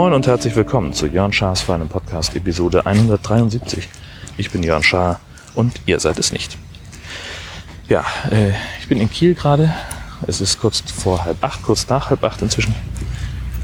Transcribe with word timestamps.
Moin 0.00 0.14
und 0.14 0.26
herzlich 0.26 0.56
willkommen 0.56 0.92
zu 0.92 1.06
Jörn 1.06 1.32
Schars 1.32 1.60
feinem 1.60 1.88
Podcast 1.88 2.34
Episode 2.34 2.86
173. 2.86 3.88
Ich 4.38 4.50
bin 4.50 4.62
Jörn 4.62 4.82
Schaar 4.82 5.20
und 5.54 5.74
ihr 5.84 6.00
seid 6.00 6.18
es 6.18 6.32
nicht. 6.32 6.56
Ja, 7.88 8.04
äh, 8.30 8.52
ich 8.80 8.88
bin 8.88 8.98
in 8.98 9.10
Kiel 9.10 9.34
gerade. 9.34 9.74
Es 10.26 10.40
ist 10.40 10.58
kurz 10.58 10.80
vor 10.80 11.24
halb 11.24 11.44
acht, 11.44 11.62
kurz 11.62 11.88
nach 11.88 12.08
halb 12.08 12.24
acht 12.24 12.40
inzwischen. 12.40 12.74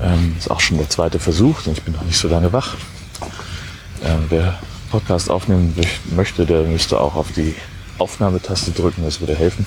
Ähm, 0.02 0.36
ist 0.38 0.50
auch 0.50 0.60
schon 0.60 0.78
der 0.78 0.90
zweite 0.90 1.18
Versuch, 1.18 1.62
denn 1.62 1.72
ich 1.72 1.82
bin 1.82 1.94
noch 1.94 2.04
nicht 2.04 2.18
so 2.18 2.28
lange 2.28 2.52
wach. 2.52 2.74
Ähm, 4.04 4.26
wer 4.28 4.58
Podcast 4.96 5.30
aufnehmen 5.30 5.74
möchte, 6.16 6.46
der 6.46 6.62
müsste 6.62 6.98
auch 6.98 7.16
auf 7.16 7.30
die 7.30 7.55
Aufnahmetaste 7.98 8.70
drücken, 8.70 9.02
das 9.05 9.20
würde 9.20 9.34
helfen. 9.34 9.66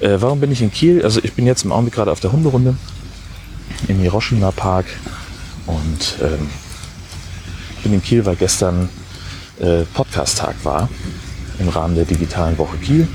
Äh, 0.00 0.16
warum 0.18 0.40
bin 0.40 0.50
ich 0.50 0.62
in 0.62 0.72
Kiel? 0.72 1.04
Also 1.04 1.20
ich 1.22 1.34
bin 1.34 1.46
jetzt 1.46 1.64
im 1.64 1.70
Augenblick 1.70 1.94
gerade 1.94 2.10
auf 2.10 2.18
der 2.18 2.32
Hunderunde 2.32 2.74
im 3.86 4.00
Hiroshima 4.00 4.50
Park 4.50 4.86
und 5.66 6.16
ähm, 6.20 6.50
bin 7.84 7.92
in 7.92 8.02
Kiel, 8.02 8.26
weil 8.26 8.34
gestern 8.34 8.88
äh, 9.60 9.82
Podcast-Tag 9.94 10.56
war. 10.64 10.88
Im 11.60 11.68
Rahmen 11.68 11.94
der 11.94 12.04
digitalen 12.04 12.58
Woche 12.58 12.78
Kiel 12.78 13.06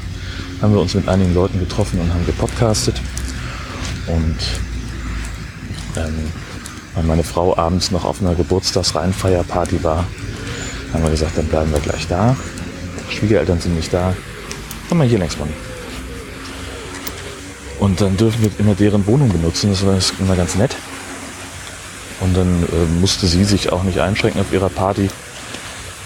haben 0.62 0.74
wir 0.74 0.80
uns 0.80 0.94
mit 0.94 1.10
einigen 1.10 1.34
Leuten 1.34 1.60
getroffen 1.60 2.00
und 2.00 2.10
haben 2.14 2.26
gepodcastet. 2.26 3.02
Und 4.08 4.38
ähm, 5.98 6.32
weil 6.94 7.04
meine 7.04 7.24
Frau 7.24 7.58
abends 7.58 7.92
noch 7.92 8.06
auf 8.06 8.22
einer 8.22 8.34
Geburtstagsreihenfeierparty 8.34 9.84
war, 9.84 10.06
haben 10.96 11.04
wir 11.04 11.12
gesagt, 11.12 11.38
dann 11.38 11.48
bleiben 11.48 11.72
wir 11.72 11.80
gleich 11.80 12.08
da. 12.08 12.36
Schwiegereltern 13.10 13.60
sind 13.60 13.76
nicht 13.76 13.94
da. 13.94 14.16
Haben 14.90 15.00
wir 15.00 15.06
hier 15.06 15.20
längst 15.20 15.40
mal. 15.40 15.48
Und 17.80 18.02
dann 18.02 18.18
dürfen 18.18 18.42
wir 18.42 18.52
immer 18.58 18.76
deren 18.76 19.06
Wohnung 19.06 19.30
benutzen. 19.30 19.70
Das 19.70 19.86
war 19.86 19.98
immer 20.20 20.36
ganz 20.36 20.56
nett. 20.56 20.76
Und 22.22 22.36
dann 22.36 22.64
äh, 22.64 23.00
musste 23.00 23.28
sie 23.28 23.44
sich 23.44 23.72
auch 23.72 23.84
nicht 23.84 24.00
einschränken 24.00 24.42
auf 24.42 24.54
ihrer 24.54 24.70
Party, 24.70 25.10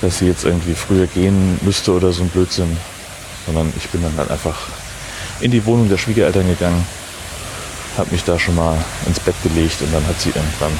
dass 0.01 0.19
sie 0.19 0.27
jetzt 0.27 0.43
irgendwie 0.43 0.73
früher 0.73 1.07
gehen 1.07 1.59
müsste 1.61 1.93
oder 1.93 2.11
so 2.11 2.23
ein 2.23 2.29
Blödsinn. 2.29 2.75
Sondern 3.45 3.71
ich 3.77 3.87
bin 3.89 4.01
dann 4.01 4.17
halt 4.17 4.31
einfach 4.31 4.57
in 5.39 5.51
die 5.51 5.65
Wohnung 5.65 5.87
der 5.87 5.97
Schwiegereltern 5.97 6.47
gegangen, 6.47 6.85
habe 7.97 8.11
mich 8.11 8.23
da 8.23 8.37
schon 8.37 8.55
mal 8.55 8.77
ins 9.05 9.19
Bett 9.19 9.35
gelegt 9.43 9.81
und 9.81 9.93
dann 9.93 10.05
hat 10.05 10.19
sie 10.19 10.29
irgendwann, 10.29 10.71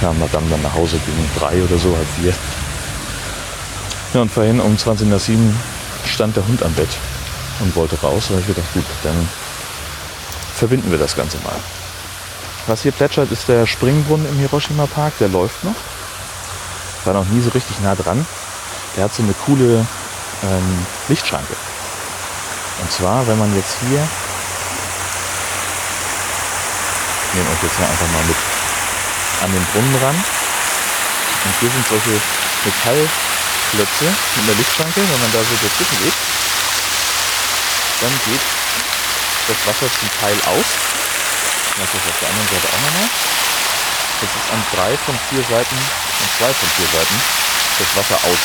kam 0.00 0.18
Madame 0.18 0.46
dann 0.50 0.62
nach 0.62 0.74
Hause 0.74 0.98
gegen 1.04 1.28
drei 1.38 1.62
oder 1.62 1.78
so, 1.78 1.96
halb 1.96 2.06
vier. 2.20 2.34
Ja, 4.14 4.22
und 4.22 4.32
vorhin 4.32 4.60
um 4.60 4.78
20 4.78 5.08
nach 5.08 5.20
7 5.20 5.54
stand 6.06 6.34
der 6.36 6.46
Hund 6.46 6.62
am 6.62 6.72
Bett 6.72 6.88
und 7.60 7.76
wollte 7.76 8.00
raus. 8.00 8.24
Da 8.28 8.32
habe 8.32 8.40
ich 8.40 8.46
gedacht, 8.46 8.72
gut, 8.72 8.84
dann 9.02 9.28
verbinden 10.56 10.90
wir 10.90 10.98
das 10.98 11.14
Ganze 11.14 11.36
mal. 11.44 11.56
Was 12.66 12.82
hier 12.82 12.92
plätschert, 12.92 13.30
ist 13.30 13.48
der 13.48 13.66
Springbrunnen 13.66 14.26
im 14.28 14.38
Hiroshima 14.38 14.86
Park. 14.86 15.12
Der 15.20 15.28
läuft 15.28 15.62
noch. 15.62 15.74
War 17.04 17.14
noch 17.14 17.26
nie 17.26 17.40
so 17.40 17.50
richtig 17.50 17.80
nah 17.80 17.94
dran. 17.94 18.26
Der 18.96 19.04
hat 19.04 19.14
so 19.14 19.22
eine 19.22 19.34
coole 19.44 19.86
ähm, 20.42 20.86
Lichtschranke. 21.08 21.54
Und 22.80 22.92
zwar, 22.92 23.26
wenn 23.26 23.38
man 23.38 23.54
jetzt 23.56 23.76
hier, 23.80 24.08
ich 27.28 27.34
nehme 27.34 27.50
euch 27.50 27.62
jetzt 27.62 27.76
hier 27.76 27.88
einfach 27.88 28.08
mal 28.12 28.24
mit 28.24 28.36
an 29.44 29.52
den 29.52 29.66
Brunnen 29.72 29.94
ran. 30.02 30.16
Und 31.44 31.54
hier 31.60 31.70
sind 31.70 31.86
solche 31.88 32.20
Metallklötze 33.68 34.04
mit 34.36 34.48
der 34.48 34.54
Lichtschranke. 34.54 35.00
Wenn 35.00 35.20
man 35.20 35.32
da 35.32 35.40
so 35.44 35.54
dazwischen 35.60 35.98
geht, 36.00 36.16
dann 38.00 38.14
geht 38.24 38.44
das 39.48 39.58
Wasser 39.66 39.88
zum 39.92 40.08
Teil 40.20 40.36
aus 40.46 40.68
das 41.78 41.94
auf 41.94 42.18
der 42.18 42.28
anderen 42.28 42.48
Seite 42.50 42.66
auch 42.74 42.82
nochmal. 42.82 43.08
Jetzt 44.18 44.34
ist 44.34 44.50
an 44.50 44.62
drei 44.74 44.92
von 45.06 45.14
vier 45.30 45.42
Seiten, 45.46 45.78
an 45.78 46.28
zwei 46.34 46.50
von 46.50 46.68
vier 46.74 46.90
Seiten 46.90 47.16
das 47.78 47.90
Wasser 47.94 48.18
aus. 48.26 48.42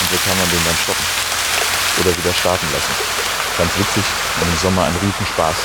Und 0.00 0.06
so 0.08 0.16
kann 0.24 0.38
man 0.38 0.48
den 0.48 0.64
dann 0.64 0.78
stoppen. 0.80 1.06
Oder 2.00 2.16
wieder 2.16 2.32
starten 2.32 2.66
lassen. 2.72 2.94
Ganz 3.58 3.72
witzig, 3.76 4.04
im 4.40 4.58
Sommer 4.62 4.84
ein 4.88 4.96
Riesenspaß 4.96 5.56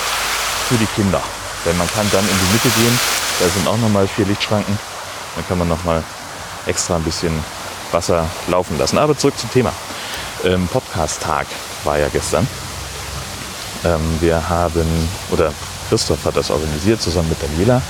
für 0.68 0.76
die 0.76 0.92
Kinder. 0.92 1.24
Denn 1.64 1.78
man 1.78 1.88
kann 1.88 2.10
dann 2.12 2.28
in 2.28 2.36
die 2.36 2.52
Mitte 2.52 2.70
gehen, 2.76 3.00
da 3.40 3.48
sind 3.48 3.66
auch 3.66 3.78
nochmal 3.78 4.10
vier 4.10 4.26
Lichtschranken. 4.26 4.78
Dann 5.36 5.48
kann 5.48 5.58
man 5.58 5.70
nochmal 5.70 6.04
extra 6.66 6.98
ein 6.98 7.04
bisschen 7.04 7.32
Wasser 7.94 8.28
laufen 8.48 8.78
lassen. 8.78 8.98
Aber 8.98 9.18
zurück 9.18 9.38
zum 9.38 9.52
Thema. 9.52 9.72
Ähm, 10.44 10.68
Podcast-Tag 10.68 11.48
war 11.84 11.98
ja 11.98 12.08
gestern. 12.10 12.48
Ähm, 13.86 14.02
wir 14.20 14.50
haben, 14.50 14.86
oder 15.32 15.52
Christoph 15.90 16.26
hat 16.26 16.36
das 16.36 16.52
organisiert, 16.52 17.02
zusammen 17.02 17.30
mit 17.30 17.42
Daniela. 17.42 17.82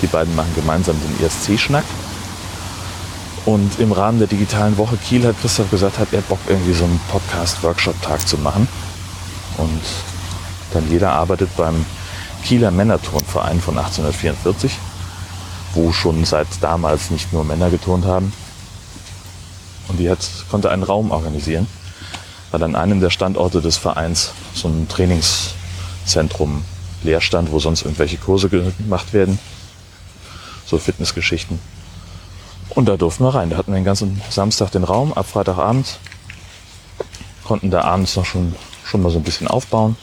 Die 0.00 0.06
beiden 0.06 0.34
machen 0.34 0.52
gemeinsam 0.54 0.96
den 1.00 1.26
ESC-Schnack. 1.26 1.84
Und 3.44 3.80
im 3.80 3.90
Rahmen 3.90 4.18
der 4.18 4.28
digitalen 4.28 4.76
Woche 4.78 4.96
Kiel 4.96 5.26
hat 5.26 5.40
Christoph 5.40 5.70
gesagt, 5.70 5.98
hat 5.98 6.12
er 6.12 6.20
Bock, 6.22 6.38
irgendwie 6.46 6.74
so 6.74 6.84
einen 6.84 7.00
Podcast-Workshop-Tag 7.10 8.26
zu 8.26 8.38
machen. 8.38 8.68
Und 9.58 9.82
Daniela 10.72 11.12
arbeitet 11.12 11.54
beim 11.56 11.84
Kieler 12.44 12.70
Männerturnverein 12.70 13.60
von 13.60 13.76
1844, 13.78 14.72
wo 15.74 15.92
schon 15.92 16.24
seit 16.24 16.48
damals 16.60 17.10
nicht 17.10 17.32
nur 17.32 17.44
Männer 17.44 17.70
geturnt 17.70 18.04
haben. 18.04 18.32
Und 19.88 19.98
die 19.98 20.10
hat, 20.10 20.18
konnte 20.50 20.70
einen 20.70 20.82
Raum 20.82 21.10
organisieren, 21.10 21.66
weil 22.50 22.62
an 22.62 22.76
einem 22.76 23.00
der 23.00 23.10
Standorte 23.10 23.60
des 23.60 23.76
Vereins 23.76 24.32
so 24.54 24.68
ein 24.68 24.88
Trainingszentrum 24.88 26.64
Leerstand, 27.02 27.50
wo 27.50 27.58
sonst 27.58 27.82
irgendwelche 27.82 28.16
Kurse 28.16 28.48
gemacht 28.48 29.12
werden. 29.12 29.38
So 30.66 30.78
Fitnessgeschichten. 30.78 31.58
Und 32.70 32.88
da 32.88 32.96
durften 32.96 33.24
wir 33.24 33.34
rein. 33.34 33.50
Da 33.50 33.56
hatten 33.56 33.72
wir 33.72 33.78
den 33.78 33.84
ganzen 33.84 34.22
Samstag 34.30 34.70
den 34.70 34.84
Raum, 34.84 35.12
ab 35.12 35.26
Freitagabend. 35.28 35.98
Konnten 37.44 37.70
da 37.70 37.82
abends 37.82 38.16
noch 38.16 38.24
schon, 38.24 38.54
schon 38.84 39.02
mal 39.02 39.10
so 39.10 39.18
ein 39.18 39.24
bisschen 39.24 39.48
aufbauen. 39.48 39.96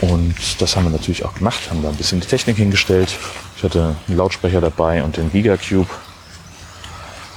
Und 0.00 0.34
das 0.58 0.74
haben 0.74 0.84
wir 0.84 0.90
natürlich 0.90 1.24
auch 1.24 1.34
gemacht, 1.34 1.70
haben 1.70 1.82
da 1.82 1.88
ein 1.88 1.94
bisschen 1.94 2.20
die 2.20 2.26
Technik 2.26 2.56
hingestellt. 2.56 3.16
Ich 3.56 3.62
hatte 3.62 3.96
einen 4.08 4.16
Lautsprecher 4.16 4.60
dabei 4.60 5.02
und 5.02 5.16
den 5.16 5.30
Gigacube 5.30 5.88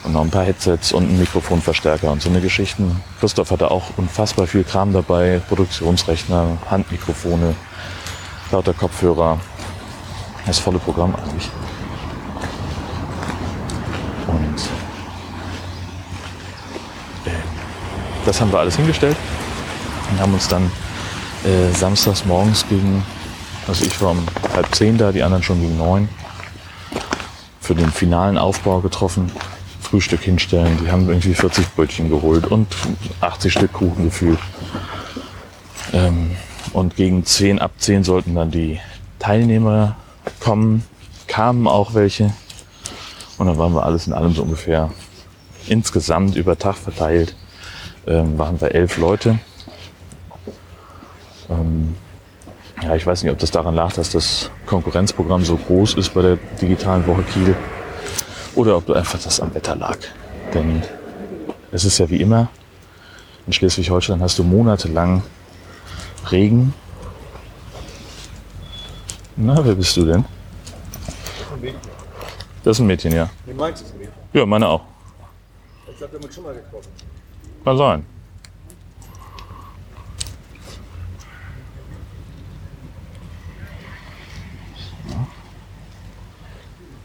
und 0.08 0.14
noch 0.14 0.22
ein 0.22 0.32
paar 0.32 0.46
Headsets 0.46 0.94
und 0.94 1.04
einen 1.04 1.20
Mikrofonverstärker 1.20 2.10
und 2.10 2.22
so 2.22 2.30
eine 2.30 2.40
Geschichten. 2.40 3.04
Christoph 3.20 3.52
hatte 3.52 3.70
auch 3.70 3.98
unfassbar 3.98 4.48
viel 4.48 4.64
Kram 4.64 4.94
dabei, 4.94 5.42
Produktionsrechner, 5.50 6.58
Handmikrofone, 6.70 7.56
lauter 8.52 8.74
Kopfhörer. 8.74 9.38
Das 10.46 10.60
volle 10.60 10.80
Programm 10.80 11.14
eigentlich. 11.14 11.50
Und 14.28 14.56
äh, 17.26 17.36
das 18.26 18.40
haben 18.40 18.52
wir 18.54 18.60
alles 18.60 18.78
hingestellt 18.78 19.18
und 20.10 20.22
haben 20.22 20.34
uns 20.34 20.48
dann 20.48 20.72
äh, 21.44 21.76
samstags 21.76 22.24
morgens 22.24 22.66
gegen, 22.70 23.04
also 23.68 23.84
ich 23.84 24.02
war 24.02 24.12
um 24.12 24.26
halb 24.56 24.74
zehn 24.74 24.98
da, 24.98 25.12
die 25.12 25.22
anderen 25.22 25.44
schon 25.44 25.60
gegen 25.60 25.78
neun, 25.78 26.08
für 27.60 27.76
den 27.76 27.92
finalen 27.92 28.38
Aufbau 28.38 28.80
getroffen 28.80 29.30
Frühstück 29.88 30.22
hinstellen. 30.22 30.78
Die 30.84 30.92
haben 30.92 31.08
irgendwie 31.08 31.34
40 31.34 31.74
Brötchen 31.74 32.10
geholt 32.10 32.46
und 32.48 32.68
80 33.22 33.54
Stück 33.54 33.72
Kuchen 33.72 34.04
gefühlt. 34.04 34.40
Ähm, 35.94 36.32
und 36.74 36.98
gegen 36.98 37.24
10, 37.24 37.60
ab 37.60 37.72
10 37.78 38.04
sollten 38.04 38.36
dann 38.36 38.52
die 38.52 38.80
Teilnehmer 39.18 39.96
kommen. 40.42 40.84
Kamen 41.28 41.68
auch 41.68 41.94
welche. 41.94 42.34
Und 43.38 43.48
dann 43.48 43.58
waren 43.58 43.74
wir 43.74 43.86
alles 43.86 44.08
in 44.08 44.14
allem 44.14 44.34
so 44.34 44.44
ungefähr 44.44 44.92
insgesamt 45.68 46.36
über 46.36 46.58
Tag 46.58 46.76
verteilt. 46.76 47.36
Ähm, 48.06 48.38
waren 48.38 48.60
wir 48.60 48.76
elf 48.76 48.98
Leute. 48.98 49.40
Ähm, 51.50 51.96
ja, 52.84 52.94
ich 52.96 53.08
weiß 53.08 53.24
nicht, 53.24 53.32
ob 53.32 53.40
das 53.40 53.52
daran 53.52 53.74
lag, 53.74 53.94
dass 53.94 54.12
das 54.12 54.52
Konkurrenzprogramm 54.66 55.46
so 55.46 55.56
groß 55.56 55.94
ist 55.94 56.14
bei 56.14 56.22
der 56.22 56.38
digitalen 56.62 57.08
Woche 57.08 57.24
Kiel 57.24 57.56
oder 58.58 58.76
ob 58.76 58.88
du 58.88 58.94
einfach 58.94 59.22
das 59.22 59.40
am 59.40 59.54
Wetter 59.54 59.76
lag. 59.76 59.98
Denn 60.54 60.82
es 61.72 61.86
ist 61.86 62.00
ja 62.00 62.10
wie 62.10 62.20
immer, 62.20 62.50
in 63.46 63.54
Schleswig-Holstein 63.54 64.20
hast 64.20 64.40
du 64.40 64.44
monatelang 64.44 65.22
Regen. 66.32 66.74
Na, 69.36 69.64
wer 69.64 69.76
bist 69.76 69.96
du 69.96 70.06
denn? 70.06 70.26
Das 72.64 72.78
ist 72.78 72.80
ein 72.82 72.88
Mädchen, 72.88 73.14
ja. 73.14 73.30
Wie 73.46 73.54
meinst 73.54 73.84
du 73.84 73.86
es 73.86 73.94
Mädchen? 73.94 74.14
Ja, 74.34 74.46
meine 74.46 74.68
auch. 74.68 74.82
Ich 75.88 75.98
glaube, 75.98 76.14
wir 76.14 76.20
haben 76.20 76.26
uns 76.26 76.36
schon 76.36 76.44
mal 76.44 76.56
getroffen. 76.56 76.90
Kann 77.64 77.78
sein. 77.78 78.06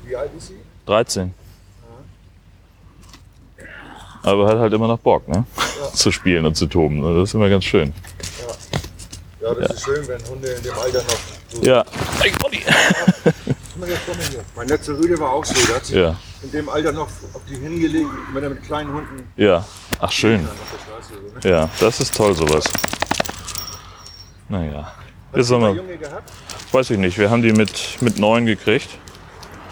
Wie 0.05 0.17
alt 0.17 0.31
ist 0.37 0.49
sie? 0.49 0.57
13. 0.87 1.42
aber 4.23 4.49
hat 4.49 4.59
halt 4.59 4.73
immer 4.73 4.89
noch 4.89 4.99
Bock, 4.99 5.27
ne? 5.29 5.45
zu 5.95 6.11
spielen 6.13 6.47
und 6.47 6.57
zu 6.57 6.67
toben. 6.67 7.03
Das 7.03 7.29
ist 7.29 7.35
immer 7.35 7.49
ganz 7.49 7.65
schön. 7.65 7.93
Ja, 9.41 9.55
das 9.55 9.73
ist 9.73 9.85
schön, 9.85 10.07
wenn 10.09 10.25
Hunde 10.29 10.49
in 10.49 10.63
dem 10.63 10.75
Alter 10.79 10.99
noch 11.03 11.19
so. 11.49 11.63
Ja. 11.63 11.85
Mal 13.79 13.89
hier. 13.91 14.41
Mein 14.55 14.69
letzter 14.69 14.93
Rüde 14.97 15.19
war 15.19 15.33
auch 15.33 15.45
so. 15.45 15.55
Der 15.67 15.77
hat 15.77 15.85
sich 15.87 15.97
Ja. 15.97 16.17
in 16.43 16.51
dem 16.53 16.69
Alter 16.69 16.93
noch 16.93 17.09
auf 17.35 17.41
die 17.49 17.57
hingelegt, 17.57 18.09
wenn 18.33 18.43
er 18.45 18.51
mit 18.51 18.63
kleinen 18.65 18.93
Hunden 18.93 19.29
Ja. 19.37 19.65
Ach, 19.99 20.13
schön. 20.13 20.47
so, 21.09 21.49
ne? 21.49 21.51
Ja, 21.57 21.69
das 21.81 21.99
ist 22.01 22.15
toll, 22.17 22.35
sowas. 22.37 22.65
Naja. 24.49 24.93
Hast 25.33 25.37
du 25.37 25.43
sollen 25.43 25.61
mal 25.63 25.77
Junge 25.77 25.97
gehabt? 25.97 26.31
weiß 26.73 26.91
ich 26.91 26.99
nicht, 26.99 27.19
wir 27.19 27.31
haben 27.31 27.43
die 27.43 27.53
mit, 27.53 27.99
mit 28.01 28.19
neun 28.19 28.47
gekriegt. 28.47 28.89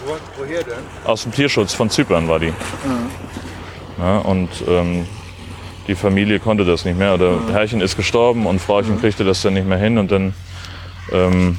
Wo, 0.05 0.17
woher 0.39 0.63
denn? 0.65 0.75
Aus 1.05 1.23
dem 1.23 1.33
Tierschutz 1.33 1.75
von 1.75 1.91
Zypern 1.91 2.27
war 2.29 2.39
die. 2.39 2.53
Ja, 4.01 4.19
und 4.19 4.49
ähm, 4.67 5.07
die 5.87 5.95
Familie 5.95 6.41
konnte 6.41 6.65
das 6.65 6.85
nicht 6.85 6.99
mehr. 6.99 7.15
Oder 7.15 7.39
Herrchen 7.53 7.81
ist 7.81 7.97
gestorben 7.97 8.47
und 8.47 8.59
Frauchen 8.61 8.99
kriegte 9.01 9.25
das 9.25 9.43
dann 9.43 9.55
nicht 9.55 9.67
mehr 9.67 9.79
hin. 9.79 9.99
Und 9.99 10.11
dann 10.11 10.35
ähm, 11.13 11.59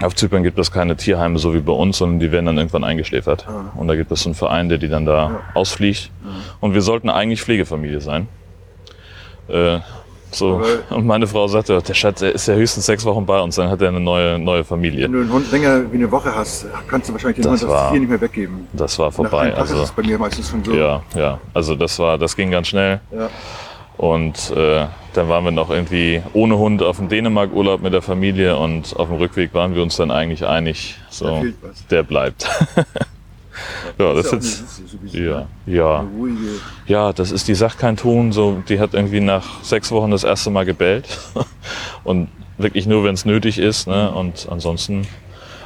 auf 0.00 0.14
Zypern 0.14 0.42
gibt 0.42 0.58
es 0.58 0.70
keine 0.70 0.96
Tierheime 0.96 1.38
so 1.38 1.52
wie 1.52 1.60
bei 1.60 1.72
uns, 1.72 1.98
sondern 1.98 2.20
die 2.20 2.30
werden 2.30 2.46
dann 2.46 2.58
irgendwann 2.58 2.84
eingeschläfert. 2.84 3.46
Und 3.76 3.88
da 3.88 3.96
gibt 3.96 4.12
es 4.12 4.22
so 4.22 4.28
einen 4.28 4.34
Verein, 4.34 4.68
der 4.68 4.78
die 4.78 4.88
dann 4.88 5.04
da 5.04 5.42
ausfliegt. 5.54 6.10
Und 6.60 6.74
wir 6.74 6.82
sollten 6.82 7.10
eigentlich 7.10 7.42
Pflegefamilie 7.42 8.00
sein. 8.00 8.28
Äh, 9.48 9.80
so. 10.34 10.60
Und 10.90 11.06
meine 11.06 11.26
Frau 11.26 11.46
sagte, 11.48 11.80
der 11.80 11.94
Schatz 11.94 12.20
der 12.20 12.32
ist 12.34 12.46
ja 12.46 12.54
höchstens 12.54 12.86
sechs 12.86 13.04
Wochen 13.04 13.24
bei 13.26 13.40
uns, 13.40 13.56
dann 13.56 13.70
hat 13.70 13.80
er 13.82 13.88
eine 13.88 14.00
neue, 14.00 14.38
neue 14.38 14.64
Familie. 14.64 15.04
Wenn 15.04 15.12
du 15.12 15.20
einen 15.20 15.32
Hund 15.32 15.50
länger 15.52 15.90
wie 15.92 15.96
eine 15.96 16.10
Woche 16.10 16.34
hast, 16.34 16.66
kannst 16.88 17.08
du 17.08 17.12
wahrscheinlich 17.12 17.36
den 17.36 17.50
Das 17.50 17.62
Hund 17.62 17.70
war 17.70 17.82
das 17.82 17.90
Tier 17.90 18.00
nicht 18.00 18.08
mehr 18.10 18.20
weggeben. 18.20 18.68
Das 18.72 18.98
war 18.98 19.08
Nach 19.08 19.14
vorbei. 19.14 19.50
Tag 19.50 19.58
Also 19.58 19.76
ist 19.76 19.82
es 19.82 19.92
bei 19.92 20.02
mir 20.02 20.18
meistens 20.18 20.50
schon 20.50 20.64
so. 20.64 20.72
ja, 20.72 21.02
ja. 21.14 21.38
Also 21.52 21.74
das 21.74 21.98
war, 21.98 22.18
das 22.18 22.36
ging 22.36 22.50
ganz 22.50 22.68
schnell. 22.68 23.00
Ja. 23.10 23.28
Und 23.96 24.50
äh, 24.56 24.86
dann 25.12 25.28
waren 25.28 25.44
wir 25.44 25.52
noch 25.52 25.70
irgendwie 25.70 26.20
ohne 26.32 26.58
Hund 26.58 26.82
auf 26.82 26.96
dem 26.96 27.08
Dänemark-Urlaub 27.08 27.80
mit 27.80 27.92
der 27.92 28.02
Familie 28.02 28.56
und 28.56 28.96
auf 28.96 29.08
dem 29.08 29.18
Rückweg 29.18 29.54
waren 29.54 29.74
wir 29.74 29.82
uns 29.82 29.96
dann 29.96 30.10
eigentlich 30.10 30.44
einig, 30.44 30.96
so, 31.10 31.44
der 31.90 32.02
bleibt. 32.02 32.48
ja, 33.98 34.14
das 34.14 34.26
ist 34.26 34.32
ja 34.32 34.38
jetzt, 34.38 34.90
sowieso, 34.90 35.18
ja, 35.18 35.38
ne? 35.38 35.48
ja, 35.66 36.04
ja, 36.86 37.12
das 37.12 37.30
ist, 37.30 37.48
die 37.48 37.54
sagt 37.54 37.78
kein 37.78 37.96
Ton, 37.96 38.32
so, 38.32 38.62
die 38.68 38.80
hat 38.80 38.94
irgendwie 38.94 39.20
nach 39.20 39.62
sechs 39.62 39.90
Wochen 39.90 40.10
das 40.10 40.24
erste 40.24 40.50
Mal 40.50 40.64
gebellt 40.64 41.18
und 42.04 42.28
wirklich 42.58 42.86
nur, 42.86 43.04
wenn 43.04 43.14
es 43.14 43.24
nötig 43.24 43.58
ist, 43.58 43.86
ne? 43.86 44.10
und 44.12 44.48
ansonsten 44.50 45.06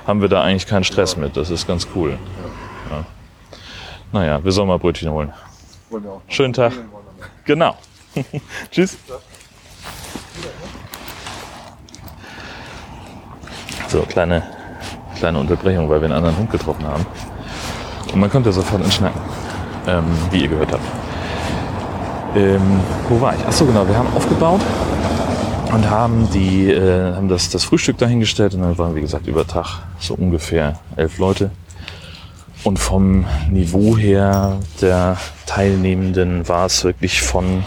haben 0.06 0.20
wir 0.20 0.28
da 0.28 0.42
eigentlich 0.42 0.66
keinen 0.66 0.84
Stress 0.84 1.16
mit, 1.16 1.36
das 1.36 1.50
ist 1.50 1.66
ganz 1.66 1.86
cool. 1.94 2.18
Ja. 2.90 3.04
Naja, 4.12 4.42
wir 4.42 4.52
sollen 4.52 4.68
mal 4.68 4.78
Brötchen 4.78 5.10
holen. 5.10 5.32
Schönen 6.28 6.52
Tag. 6.52 6.72
Genau. 7.44 7.76
Tschüss. 8.70 8.96
So, 13.88 14.02
kleine, 14.02 14.42
kleine 15.16 15.38
Unterbrechung, 15.38 15.88
weil 15.88 16.00
wir 16.00 16.06
einen 16.06 16.14
anderen 16.14 16.36
Hund 16.36 16.50
getroffen 16.50 16.86
haben. 16.86 17.06
Und 18.12 18.20
man 18.20 18.30
konnte 18.30 18.52
sofort 18.52 18.82
ins 18.82 18.94
Schnacken, 18.94 19.20
ähm, 19.86 20.04
wie 20.30 20.42
ihr 20.42 20.48
gehört 20.48 20.72
habt. 20.72 20.84
Ähm, 22.36 22.80
wo 23.08 23.20
war 23.20 23.34
ich? 23.34 23.44
Achso, 23.46 23.64
genau, 23.64 23.86
wir 23.86 23.96
haben 23.96 24.08
aufgebaut 24.14 24.60
und 25.72 25.90
haben, 25.90 26.28
die, 26.32 26.70
äh, 26.70 27.14
haben 27.14 27.28
das, 27.28 27.48
das 27.50 27.64
Frühstück 27.64 27.98
dahingestellt 27.98 28.54
und 28.54 28.62
dann 28.62 28.78
waren, 28.78 28.94
wie 28.94 29.00
gesagt, 29.00 29.26
über 29.26 29.46
Tag 29.46 29.80
so 29.98 30.14
ungefähr 30.14 30.78
elf 30.96 31.18
Leute. 31.18 31.50
Und 32.64 32.78
vom 32.78 33.24
Niveau 33.50 33.96
her 33.96 34.58
der 34.80 35.16
Teilnehmenden 35.46 36.48
war 36.48 36.66
es 36.66 36.84
wirklich 36.84 37.22
von, 37.22 37.64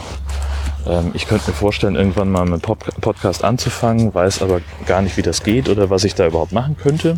ähm, 0.86 1.12
ich 1.14 1.28
könnte 1.28 1.52
mir 1.52 1.56
vorstellen, 1.56 1.96
irgendwann 1.96 2.32
mal 2.32 2.46
mit 2.46 2.62
Pop 2.62 2.84
Podcast 3.00 3.44
anzufangen, 3.44 4.14
weiß 4.14 4.42
aber 4.42 4.62
gar 4.86 5.02
nicht, 5.02 5.18
wie 5.18 5.22
das 5.22 5.44
geht 5.44 5.70
oder 5.70 5.90
was 5.90 6.04
ich 6.04 6.14
da 6.14 6.28
überhaupt 6.28 6.52
machen 6.52 6.76
könnte. 6.78 7.18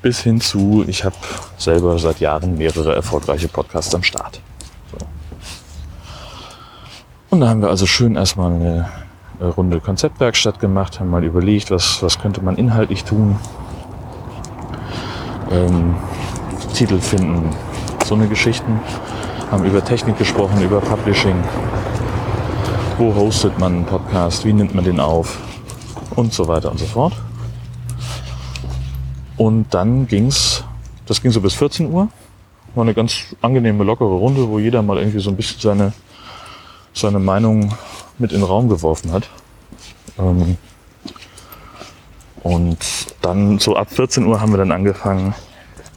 Bis 0.00 0.20
hin 0.20 0.40
zu, 0.40 0.84
ich 0.86 1.04
habe 1.04 1.16
selber 1.56 1.98
seit 1.98 2.20
Jahren 2.20 2.56
mehrere 2.56 2.94
erfolgreiche 2.94 3.48
Podcasts 3.48 3.92
am 3.94 4.04
Start. 4.04 4.40
So. 4.92 5.06
Und 7.30 7.40
da 7.40 7.48
haben 7.48 7.60
wir 7.62 7.68
also 7.68 7.84
schön 7.84 8.14
erstmal 8.14 8.52
eine 8.52 8.88
Runde 9.40 9.80
Konzeptwerkstatt 9.80 10.60
gemacht, 10.60 11.00
haben 11.00 11.10
mal 11.10 11.24
überlegt, 11.24 11.70
was, 11.70 12.02
was 12.02 12.18
könnte 12.20 12.42
man 12.42 12.56
inhaltlich 12.56 13.04
tun. 13.04 13.38
Ähm, 15.50 15.96
Titel 16.74 17.00
finden, 17.00 17.50
so 18.04 18.14
eine 18.14 18.28
Geschichten. 18.28 18.80
Haben 19.50 19.64
über 19.64 19.84
Technik 19.84 20.18
gesprochen, 20.18 20.62
über 20.62 20.80
Publishing. 20.80 21.42
Wo 22.98 23.14
hostet 23.14 23.58
man 23.58 23.76
einen 23.76 23.84
Podcast? 23.84 24.44
Wie 24.44 24.52
nimmt 24.52 24.74
man 24.74 24.84
den 24.84 25.00
auf? 25.00 25.38
Und 26.14 26.32
so 26.32 26.46
weiter 26.46 26.70
und 26.70 26.78
so 26.78 26.86
fort. 26.86 27.14
Und 29.38 29.72
dann 29.72 30.08
ging's, 30.08 30.64
das 31.06 31.22
ging 31.22 31.30
so 31.30 31.40
bis 31.40 31.54
14 31.54 31.92
Uhr. 31.92 32.08
War 32.74 32.82
eine 32.82 32.92
ganz 32.92 33.36
angenehme, 33.40 33.84
lockere 33.84 34.08
Runde, 34.08 34.48
wo 34.48 34.58
jeder 34.58 34.82
mal 34.82 34.98
irgendwie 34.98 35.20
so 35.20 35.30
ein 35.30 35.36
bisschen 35.36 35.60
seine, 35.60 35.92
seine 36.92 37.20
Meinung 37.20 37.72
mit 38.18 38.32
in 38.32 38.40
den 38.40 38.46
Raum 38.46 38.68
geworfen 38.68 39.12
hat. 39.12 39.28
Ähm, 40.18 40.56
und 42.42 42.78
dann 43.22 43.60
so 43.60 43.76
ab 43.76 43.90
14 43.90 44.26
Uhr 44.26 44.40
haben 44.40 44.52
wir 44.52 44.58
dann 44.58 44.72
angefangen 44.72 45.34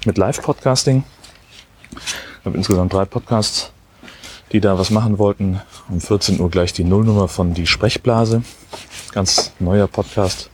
mit 0.06 0.20
Live-Podcasting. 0.20 1.04
Ich 1.92 2.46
habe 2.46 2.58
insgesamt 2.58 2.94
drei 2.94 3.06
Podcasts, 3.06 3.72
die 4.52 4.62
da 4.62 4.78
was 4.78 4.92
machen 4.92 5.18
wollten. 5.18 5.62
Um 5.90 6.00
14 6.00 6.40
Uhr 6.40 6.50
gleich 6.52 6.74
die 6.74 6.84
Nullnummer 6.84 7.28
von 7.28 7.56
Die 7.56 7.66
Sprechblase. 7.66 8.44
Ganz 9.14 9.52
neuer 9.60 9.88
Podcast, 9.88 10.52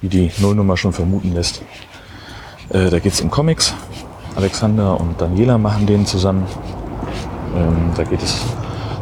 wie 0.00 0.08
die 0.08 0.30
Nullnummer 0.38 0.76
schon 0.76 0.92
vermuten 0.92 1.34
lässt. 1.34 1.62
Äh, 2.72 2.88
da 2.88 2.98
geht 2.98 3.12
es 3.12 3.20
um 3.20 3.30
Comics. 3.30 3.74
Alexander 4.34 4.98
und 4.98 5.20
Daniela 5.20 5.58
machen 5.58 5.86
den 5.86 6.06
zusammen. 6.06 6.46
Ähm, 7.54 7.90
da 7.94 8.04
geht 8.04 8.22
es, 8.22 8.42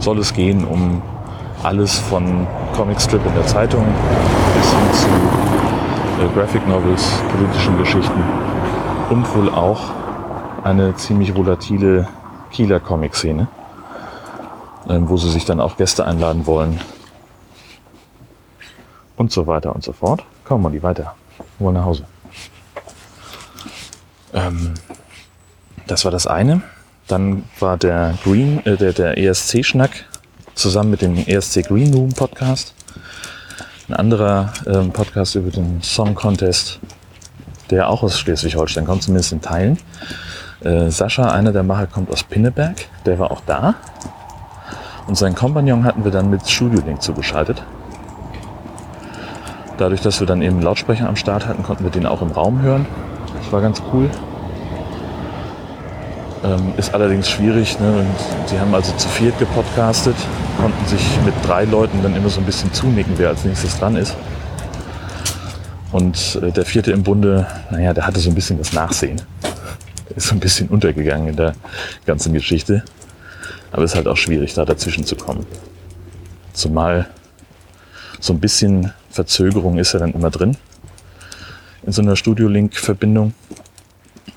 soll 0.01 0.19
es 0.19 0.35
gehen 0.35 0.65
um 0.65 1.01
alles 1.63 1.99
von 1.99 2.49
Comicstrip 2.75 3.25
in 3.25 3.35
der 3.35 3.47
Zeitung 3.47 3.85
bis 4.55 4.71
hin 4.71 4.93
zu 4.93 6.25
äh, 6.25 6.29
Graphic 6.35 6.67
Novels, 6.67 7.07
politischen 7.31 7.79
Geschichten 7.79 8.23
und 9.11 9.35
wohl 9.37 9.51
auch 9.51 9.81
eine 10.65 10.97
ziemlich 10.97 11.37
volatile 11.37 12.09
Kieler 12.51 12.81
Comic-Szene, 12.81 13.47
ähm, 14.89 15.09
wo 15.09 15.17
sie 15.17 15.31
sich 15.31 15.45
dann 15.45 15.61
auch 15.61 15.77
Gäste 15.77 16.05
einladen 16.05 16.47
wollen 16.47 16.81
und 19.17 19.31
so 19.31 19.47
weiter 19.47 19.73
und 19.75 19.85
so 19.85 19.93
fort. 19.93 20.25
Kommen 20.45 20.65
wir 20.65 20.71
die 20.71 20.83
weiter. 20.83 21.15
Wir 21.59 21.67
wollen 21.67 21.77
nach 21.77 21.85
Hause. 21.85 22.05
Ähm, 24.35 24.75
das 25.87 26.05
war 26.05 26.13
das 26.13 26.27
eine. 26.27 26.63
Dann 27.07 27.45
war 27.59 27.77
der 27.77 28.15
Green, 28.23 28.65
äh, 28.65 28.77
der, 28.77 28.93
der 28.93 29.19
ESC-Schnack 29.19 30.05
zusammen 30.55 30.91
mit 30.91 31.03
dem 31.03 31.17
ESC 31.17 31.67
Green 31.67 31.93
Room 31.93 32.13
Podcast. 32.13 32.75
Ein 33.89 33.95
anderer 33.95 34.53
ähm, 34.67 34.93
Podcast 34.93 35.35
über 35.35 35.51
den 35.51 35.83
Song 35.83 36.15
Contest, 36.15 36.79
der 37.71 37.89
auch 37.89 38.03
aus 38.03 38.19
Schleswig-Holstein 38.21 38.85
kommt, 38.85 39.03
zumindest 39.03 39.33
in 39.33 39.41
Teilen. 39.41 39.79
Äh, 40.63 40.91
Sascha, 40.91 41.31
einer 41.31 41.53
der 41.53 41.63
Macher, 41.63 41.87
kommt 41.87 42.11
aus 42.11 42.23
Pinneberg. 42.23 42.77
Der 43.07 43.19
war 43.19 43.31
auch 43.31 43.43
da. 43.47 43.75
Und 45.07 45.17
seinen 45.17 45.35
Kompagnon 45.35 45.85
hatten 45.85 46.05
wir 46.05 46.13
dann 46.13 46.31
mit 46.31 46.49
Studio 46.49 46.81
Link 46.87 47.03
zugeschaltet. 47.03 47.65
Dadurch, 49.77 50.03
dass 50.03 50.21
wir 50.21 50.27
dann 50.27 50.43
eben 50.43 50.61
Lautsprecher 50.61 51.09
am 51.09 51.17
Start 51.17 51.47
hatten, 51.47 51.63
konnten 51.63 51.83
wir 51.83 51.91
den 51.91 52.07
auch 52.07 52.23
im 52.23 52.31
Raum 52.31 52.63
hören. 52.63 52.87
Das 53.43 53.53
war 53.53 53.61
ganz 53.61 53.83
cool. 53.93 54.09
Ähm, 56.43 56.73
ist 56.77 56.95
allerdings 56.95 57.29
schwierig. 57.29 57.79
Ne? 57.81 57.99
Und 57.99 58.51
die 58.51 58.59
haben 58.59 58.75
also 58.75 58.93
zu 58.97 59.09
viert 59.09 59.39
gepodcastet, 59.39 60.17
konnten 60.59 60.87
sich 60.87 61.03
mit 61.25 61.35
drei 61.47 61.65
Leuten 61.65 62.03
dann 62.03 62.17
immer 62.17 62.31
so 62.31 62.41
ein 62.41 62.47
bisschen 62.47 62.73
zunicken, 62.73 63.15
wer 63.17 63.31
als 63.31 63.45
nächstes 63.45 63.79
dran 63.79 63.97
ist. 63.97 64.17
Und 65.93 66.39
äh, 66.43 66.53
der 66.53 66.65
vierte 66.65 66.93
im 66.93 67.03
Bunde, 67.03 67.47
naja, 67.71 67.93
der 67.93 68.07
hatte 68.07 68.21
so 68.21 68.31
ein 68.31 68.35
bisschen 68.35 68.59
das 68.59 68.73
Nachsehen. 68.73 69.21
Der 70.09 70.17
ist 70.17 70.29
so 70.29 70.35
ein 70.35 70.41
bisschen 70.41 70.69
untergegangen 70.69 71.29
in 71.29 71.37
der 71.37 71.55
ganzen 72.07 72.33
Geschichte. 72.33 72.85
Aber 73.73 73.85
ist 73.85 73.95
halt 73.95 74.09
auch 74.09 74.17
schwierig, 74.17 74.55
da 74.55 74.65
dazwischen 74.65 75.05
zu 75.05 75.17
kommen. 75.17 75.47
Zumal 76.53 77.09
so 78.19 78.33
ein 78.33 78.41
bisschen 78.41 78.93
Verzögerung 79.11 79.79
ist 79.79 79.93
ja 79.93 79.99
dann 79.99 80.13
immer 80.13 80.31
drin 80.31 80.57
in 81.83 81.93
so 81.93 82.03
einer 82.03 82.17
Studio-Link-Verbindung. 82.17 83.35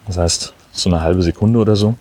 Das 0.07 0.17
heißt, 0.17 0.53
so 0.71 0.89
eine 0.89 1.01
halbe 1.01 1.21
Sekunde 1.21 1.59
oder 1.59 1.75
so. 1.75 1.95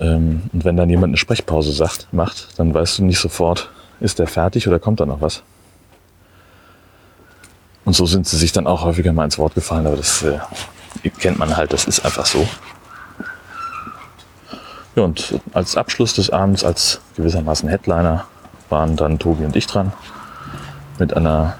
Ähm, 0.00 0.42
und 0.52 0.64
wenn 0.64 0.76
dann 0.76 0.90
jemand 0.90 1.10
eine 1.10 1.16
Sprechpause 1.16 1.72
sagt, 1.72 2.08
macht, 2.12 2.58
dann 2.58 2.74
weißt 2.74 2.98
du 2.98 3.04
nicht 3.04 3.18
sofort, 3.18 3.70
ist 4.00 4.18
der 4.18 4.26
fertig 4.26 4.66
oder 4.68 4.78
kommt 4.78 5.00
da 5.00 5.06
noch 5.06 5.20
was. 5.20 5.42
Und 7.84 7.94
so 7.94 8.06
sind 8.06 8.26
sie 8.26 8.36
sich 8.36 8.52
dann 8.52 8.66
auch 8.66 8.84
häufiger 8.84 9.12
mal 9.12 9.24
ins 9.24 9.38
Wort 9.38 9.54
gefallen, 9.54 9.86
aber 9.86 9.96
das 9.96 10.22
äh, 10.22 10.38
kennt 11.18 11.38
man 11.38 11.56
halt, 11.56 11.72
das 11.72 11.84
ist 11.84 12.04
einfach 12.04 12.26
so. 12.26 12.46
Ja, 14.94 15.04
und 15.04 15.40
als 15.52 15.76
Abschluss 15.76 16.14
des 16.14 16.30
Abends, 16.30 16.64
als 16.64 17.00
gewissermaßen 17.16 17.68
Headliner, 17.68 18.26
waren 18.68 18.96
dann 18.96 19.18
Tobi 19.18 19.44
und 19.44 19.56
ich 19.56 19.66
dran 19.66 19.92
mit 20.98 21.14
einer, 21.14 21.56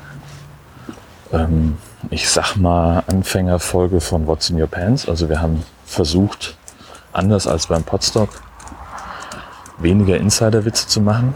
ähm, 1.32 1.76
ich 2.10 2.28
sag 2.28 2.56
mal, 2.56 3.04
Anfängerfolge 3.06 4.00
von 4.00 4.26
What's 4.26 4.50
in 4.50 4.60
Your 4.60 4.66
Pants. 4.66 5.08
Also 5.08 5.28
wir 5.28 5.40
haben 5.40 5.62
versucht, 5.84 6.56
anders 7.12 7.46
als 7.46 7.66
beim 7.66 7.84
Podstock, 7.84 8.28
weniger 9.78 10.16
Insiderwitze 10.16 10.88
zu 10.88 11.00
machen 11.00 11.34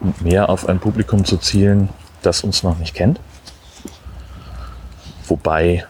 und 0.00 0.22
mehr 0.22 0.48
auf 0.48 0.68
ein 0.68 0.80
Publikum 0.80 1.24
zu 1.24 1.36
zielen, 1.36 1.88
das 2.22 2.42
uns 2.42 2.62
noch 2.62 2.78
nicht 2.78 2.94
kennt. 2.94 3.20
Wobei 5.26 5.86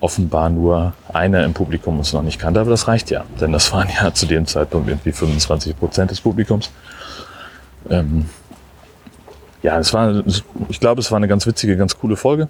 offenbar 0.00 0.50
nur 0.50 0.94
einer 1.12 1.44
im 1.44 1.54
Publikum 1.54 1.98
uns 1.98 2.12
noch 2.12 2.22
nicht 2.22 2.38
kannte, 2.38 2.60
aber 2.60 2.70
das 2.70 2.88
reicht 2.88 3.10
ja, 3.10 3.24
denn 3.40 3.52
das 3.52 3.72
waren 3.72 3.88
ja 3.88 4.12
zu 4.12 4.26
dem 4.26 4.46
Zeitpunkt 4.46 4.88
irgendwie 4.88 5.12
25 5.12 5.78
Prozent 5.78 6.10
des 6.10 6.20
Publikums. 6.20 6.70
Ähm, 7.88 8.28
ja, 9.62 9.78
es 9.78 9.92
war, 9.94 10.24
ich 10.68 10.80
glaube, 10.80 11.00
es 11.00 11.10
war 11.10 11.16
eine 11.16 11.28
ganz 11.28 11.46
witzige, 11.46 11.76
ganz 11.76 11.96
coole 11.96 12.16
Folge, 12.16 12.48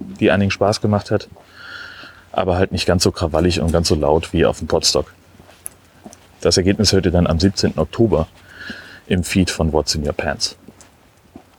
die 0.00 0.30
einigen 0.30 0.50
Spaß 0.50 0.80
gemacht 0.80 1.10
hat, 1.10 1.28
aber 2.32 2.56
halt 2.56 2.72
nicht 2.72 2.86
ganz 2.86 3.02
so 3.02 3.12
krawallig 3.12 3.60
und 3.60 3.72
ganz 3.72 3.88
so 3.88 3.94
laut 3.94 4.32
wie 4.32 4.44
auf 4.44 4.58
dem 4.58 4.68
Podstock. 4.68 5.12
Das 6.40 6.56
Ergebnis 6.56 6.92
hört 6.92 7.04
ihr 7.04 7.12
dann 7.12 7.26
am 7.26 7.38
17. 7.38 7.78
Oktober 7.78 8.26
im 9.06 9.24
Feed 9.24 9.50
von 9.50 9.72
What's 9.72 9.94
in 9.94 10.06
Your 10.06 10.12
Pants. 10.12 10.56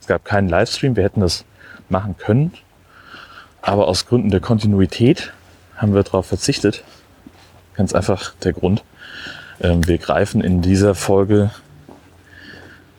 Es 0.00 0.06
gab 0.06 0.24
keinen 0.24 0.48
Livestream, 0.48 0.96
wir 0.96 1.04
hätten 1.04 1.20
das 1.20 1.44
machen 1.88 2.16
können, 2.16 2.52
aber 3.60 3.86
aus 3.86 4.06
Gründen 4.06 4.30
der 4.30 4.40
Kontinuität 4.40 5.32
haben 5.76 5.94
wir 5.94 6.02
darauf 6.02 6.26
verzichtet. 6.26 6.82
Ganz 7.74 7.94
einfach 7.94 8.34
der 8.42 8.52
Grund. 8.52 8.82
Ähm, 9.60 9.86
wir 9.86 9.98
greifen 9.98 10.42
in 10.42 10.62
dieser 10.62 10.94
Folge, 10.94 11.50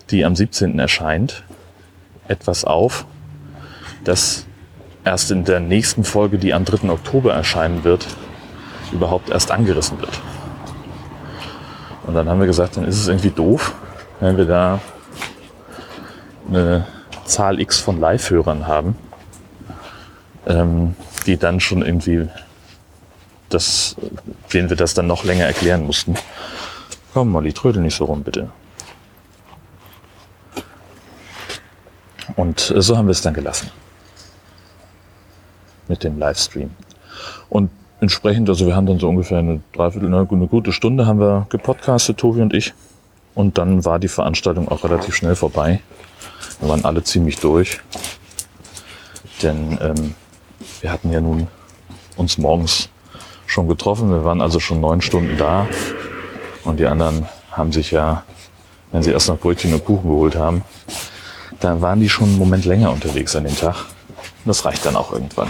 die 0.09 0.23
am 0.23 0.35
17. 0.35 0.79
erscheint, 0.79 1.43
etwas 2.27 2.63
auf, 2.63 3.05
das 4.03 4.45
erst 5.03 5.31
in 5.31 5.43
der 5.45 5.59
nächsten 5.59 6.03
Folge, 6.03 6.37
die 6.37 6.53
am 6.53 6.65
3. 6.65 6.89
Oktober 6.89 7.33
erscheinen 7.33 7.83
wird, 7.83 8.07
überhaupt 8.91 9.29
erst 9.29 9.51
angerissen 9.51 9.99
wird. 9.99 10.21
Und 12.05 12.13
dann 12.13 12.29
haben 12.29 12.39
wir 12.39 12.47
gesagt, 12.47 12.77
dann 12.77 12.85
ist 12.85 12.99
es 12.99 13.07
irgendwie 13.07 13.29
doof, 13.29 13.73
wenn 14.19 14.37
wir 14.37 14.45
da 14.45 14.79
eine 16.47 16.85
Zahl 17.25 17.59
X 17.59 17.79
von 17.79 17.99
Live-Hörern 17.99 18.67
haben, 18.67 18.97
ähm, 20.45 20.95
die 21.25 21.37
dann 21.37 21.59
schon 21.59 21.81
irgendwie 21.81 22.27
das, 23.49 23.95
denen 24.53 24.69
wir 24.69 24.77
das 24.77 24.93
dann 24.93 25.07
noch 25.07 25.23
länger 25.23 25.45
erklären 25.45 25.85
mussten. 25.85 26.15
Komm, 27.13 27.29
Molly, 27.29 27.53
trödel 27.53 27.81
nicht 27.81 27.95
so 27.95 28.05
rum, 28.05 28.23
bitte. 28.23 28.49
Und 32.35 32.73
so 32.75 32.97
haben 32.97 33.07
wir 33.07 33.11
es 33.11 33.21
dann 33.21 33.33
gelassen. 33.33 33.69
Mit 35.87 36.03
dem 36.03 36.17
Livestream. 36.17 36.71
Und 37.49 37.69
entsprechend, 37.99 38.49
also 38.49 38.65
wir 38.65 38.75
haben 38.75 38.85
dann 38.85 38.99
so 38.99 39.09
ungefähr 39.09 39.39
eine 39.39 39.61
Dreiviertel, 39.73 40.13
eine, 40.13 40.25
gute 40.25 40.71
Stunde 40.71 41.05
haben 41.05 41.19
wir 41.19 41.47
gepodcastet, 41.49 42.17
Tobi 42.17 42.41
und 42.41 42.53
ich. 42.53 42.73
Und 43.35 43.57
dann 43.57 43.83
war 43.85 43.99
die 43.99 44.07
Veranstaltung 44.07 44.67
auch 44.67 44.83
relativ 44.83 45.15
schnell 45.15 45.35
vorbei. 45.35 45.81
Wir 46.59 46.69
waren 46.69 46.85
alle 46.85 47.03
ziemlich 47.03 47.39
durch. 47.39 47.79
Denn 49.41 49.77
ähm, 49.81 50.15
wir 50.81 50.91
hatten 50.91 51.11
ja 51.11 51.19
nun 51.19 51.47
uns 52.15 52.37
morgens 52.37 52.89
schon 53.47 53.67
getroffen. 53.67 54.09
Wir 54.11 54.23
waren 54.23 54.41
also 54.41 54.59
schon 54.59 54.81
neun 54.81 55.01
Stunden 55.01 55.37
da. 55.37 55.67
Und 56.63 56.79
die 56.79 56.85
anderen 56.85 57.27
haben 57.51 57.71
sich 57.71 57.91
ja, 57.91 58.23
wenn 58.91 59.03
sie 59.03 59.11
erst 59.11 59.29
noch 59.29 59.39
Brötchen 59.39 59.73
und 59.73 59.85
Kuchen 59.85 60.09
geholt 60.09 60.35
haben, 60.35 60.63
dann 61.59 61.81
waren 61.81 61.99
die 61.99 62.09
schon 62.09 62.29
einen 62.29 62.39
Moment 62.39 62.65
länger 62.65 62.91
unterwegs 62.91 63.35
an 63.35 63.45
dem 63.45 63.55
Tag. 63.55 63.75
Und 63.75 64.47
das 64.47 64.65
reicht 64.65 64.85
dann 64.85 64.95
auch 64.95 65.11
irgendwann. 65.11 65.49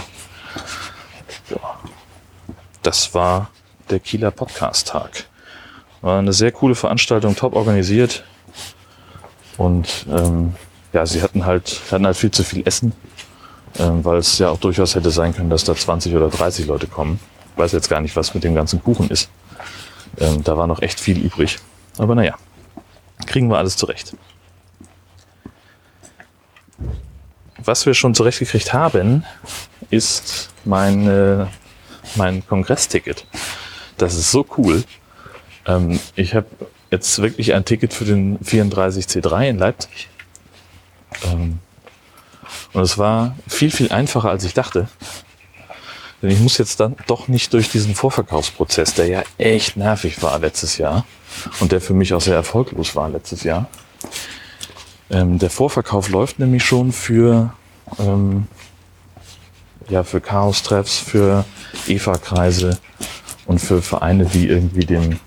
Ja. 1.50 1.56
Das 2.82 3.14
war 3.14 3.50
der 3.90 4.00
Kieler 4.00 4.30
Podcast-Tag. 4.30 5.24
War 6.00 6.18
eine 6.18 6.32
sehr 6.32 6.52
coole 6.52 6.74
Veranstaltung, 6.74 7.36
top 7.36 7.54
organisiert. 7.54 8.24
Und 9.56 10.06
ähm, 10.10 10.54
ja, 10.92 11.06
sie 11.06 11.22
hatten 11.22 11.46
halt, 11.46 11.80
hatten 11.90 12.06
halt 12.06 12.16
viel 12.16 12.30
zu 12.30 12.44
viel 12.44 12.66
Essen, 12.66 12.92
ähm, 13.78 14.04
weil 14.04 14.18
es 14.18 14.38
ja 14.38 14.50
auch 14.50 14.58
durchaus 14.58 14.94
hätte 14.94 15.10
sein 15.10 15.34
können, 15.34 15.50
dass 15.50 15.64
da 15.64 15.74
20 15.74 16.14
oder 16.14 16.28
30 16.28 16.66
Leute 16.66 16.86
kommen. 16.86 17.20
Ich 17.52 17.58
weiß 17.58 17.72
jetzt 17.72 17.88
gar 17.88 18.00
nicht, 18.00 18.16
was 18.16 18.34
mit 18.34 18.44
dem 18.44 18.54
ganzen 18.54 18.82
Kuchen 18.82 19.08
ist. 19.10 19.30
Ähm, 20.18 20.42
da 20.44 20.56
war 20.56 20.66
noch 20.66 20.82
echt 20.82 21.00
viel 21.00 21.18
übrig. 21.18 21.58
Aber 21.98 22.14
naja, 22.14 22.34
kriegen 23.26 23.48
wir 23.48 23.58
alles 23.58 23.76
zurecht. 23.76 24.14
Was 27.64 27.86
wir 27.86 27.94
schon 27.94 28.14
zurechtgekriegt 28.14 28.72
haben, 28.72 29.24
ist 29.90 30.50
mein, 30.64 31.48
mein 32.16 32.46
Kongressticket. 32.46 33.26
Das 33.96 34.14
ist 34.14 34.30
so 34.30 34.46
cool. 34.58 34.84
Ähm, 35.66 35.98
ich 36.14 36.34
habe 36.34 36.46
jetzt 36.90 37.20
wirklich 37.20 37.54
ein 37.54 37.64
Ticket 37.64 37.92
für 37.92 38.04
den 38.04 38.38
34C3 38.40 39.48
in 39.48 39.58
Leipzig. 39.58 40.08
Ähm, 41.24 41.58
und 42.72 42.82
es 42.82 42.98
war 42.98 43.36
viel, 43.46 43.70
viel 43.70 43.90
einfacher, 43.92 44.30
als 44.30 44.44
ich 44.44 44.54
dachte. 44.54 44.88
Denn 46.22 46.30
ich 46.30 46.40
muss 46.40 46.58
jetzt 46.58 46.80
dann 46.80 46.96
doch 47.06 47.28
nicht 47.28 47.52
durch 47.52 47.70
diesen 47.70 47.94
Vorverkaufsprozess, 47.94 48.94
der 48.94 49.06
ja 49.06 49.22
echt 49.38 49.76
nervig 49.76 50.22
war 50.22 50.38
letztes 50.38 50.78
Jahr 50.78 51.04
und 51.60 51.72
der 51.72 51.80
für 51.80 51.94
mich 51.94 52.14
auch 52.14 52.20
sehr 52.20 52.34
erfolglos 52.34 52.96
war 52.96 53.08
letztes 53.08 53.42
Jahr. 53.42 53.68
Ähm, 55.10 55.38
der 55.38 55.50
Vorverkauf 55.50 56.08
läuft 56.08 56.38
nämlich 56.38 56.64
schon 56.64 56.92
für, 56.92 57.52
ähm, 57.98 58.46
ja, 59.88 60.02
für 60.02 60.20
Chaos-Treffs, 60.20 60.98
für 60.98 61.44
EVA-Kreise 61.86 62.78
und 63.46 63.60
für 63.60 63.82
Vereine, 63.82 64.24
die 64.24 64.48
irgendwie 64.48 64.86
dem 64.86 65.20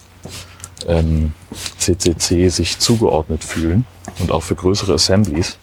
ähm, 0.88 1.34
CCC 1.78 2.50
sich 2.50 2.80
zugeordnet 2.80 3.44
fühlen 3.44 3.86
und 4.20 4.32
auch 4.32 4.44
für 4.44 4.56
größere 4.56 4.94
Assemblies. 4.94 5.58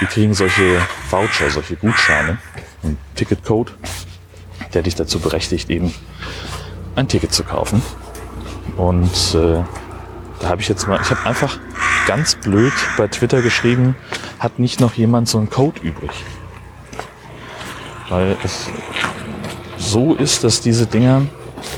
Die 0.00 0.06
kriegen 0.06 0.34
solche 0.34 0.80
Voucher, 1.10 1.50
solche 1.50 1.76
Gutscheine, 1.76 2.38
einen 2.82 2.98
Ticketcode, 3.14 3.72
der 4.74 4.82
dich 4.82 4.96
dazu 4.96 5.20
berechtigt, 5.20 5.70
eben 5.70 5.94
ein 6.96 7.08
Ticket 7.08 7.32
zu 7.32 7.44
kaufen. 7.44 7.82
Und 8.76 9.34
äh, 9.34 9.62
da 10.42 10.48
habe 10.48 10.60
ich 10.60 10.68
jetzt 10.68 10.88
mal, 10.88 11.00
ich 11.00 11.10
habe 11.10 11.24
einfach 11.24 11.58
ganz 12.06 12.34
blöd 12.34 12.72
bei 12.96 13.06
Twitter 13.06 13.42
geschrieben, 13.42 13.94
hat 14.40 14.58
nicht 14.58 14.80
noch 14.80 14.94
jemand 14.94 15.28
so 15.28 15.38
einen 15.38 15.48
Code 15.48 15.80
übrig? 15.80 16.10
Weil 18.08 18.36
es 18.42 18.68
so 19.78 20.14
ist, 20.14 20.42
dass 20.42 20.60
diese 20.60 20.86
Dinger 20.86 21.22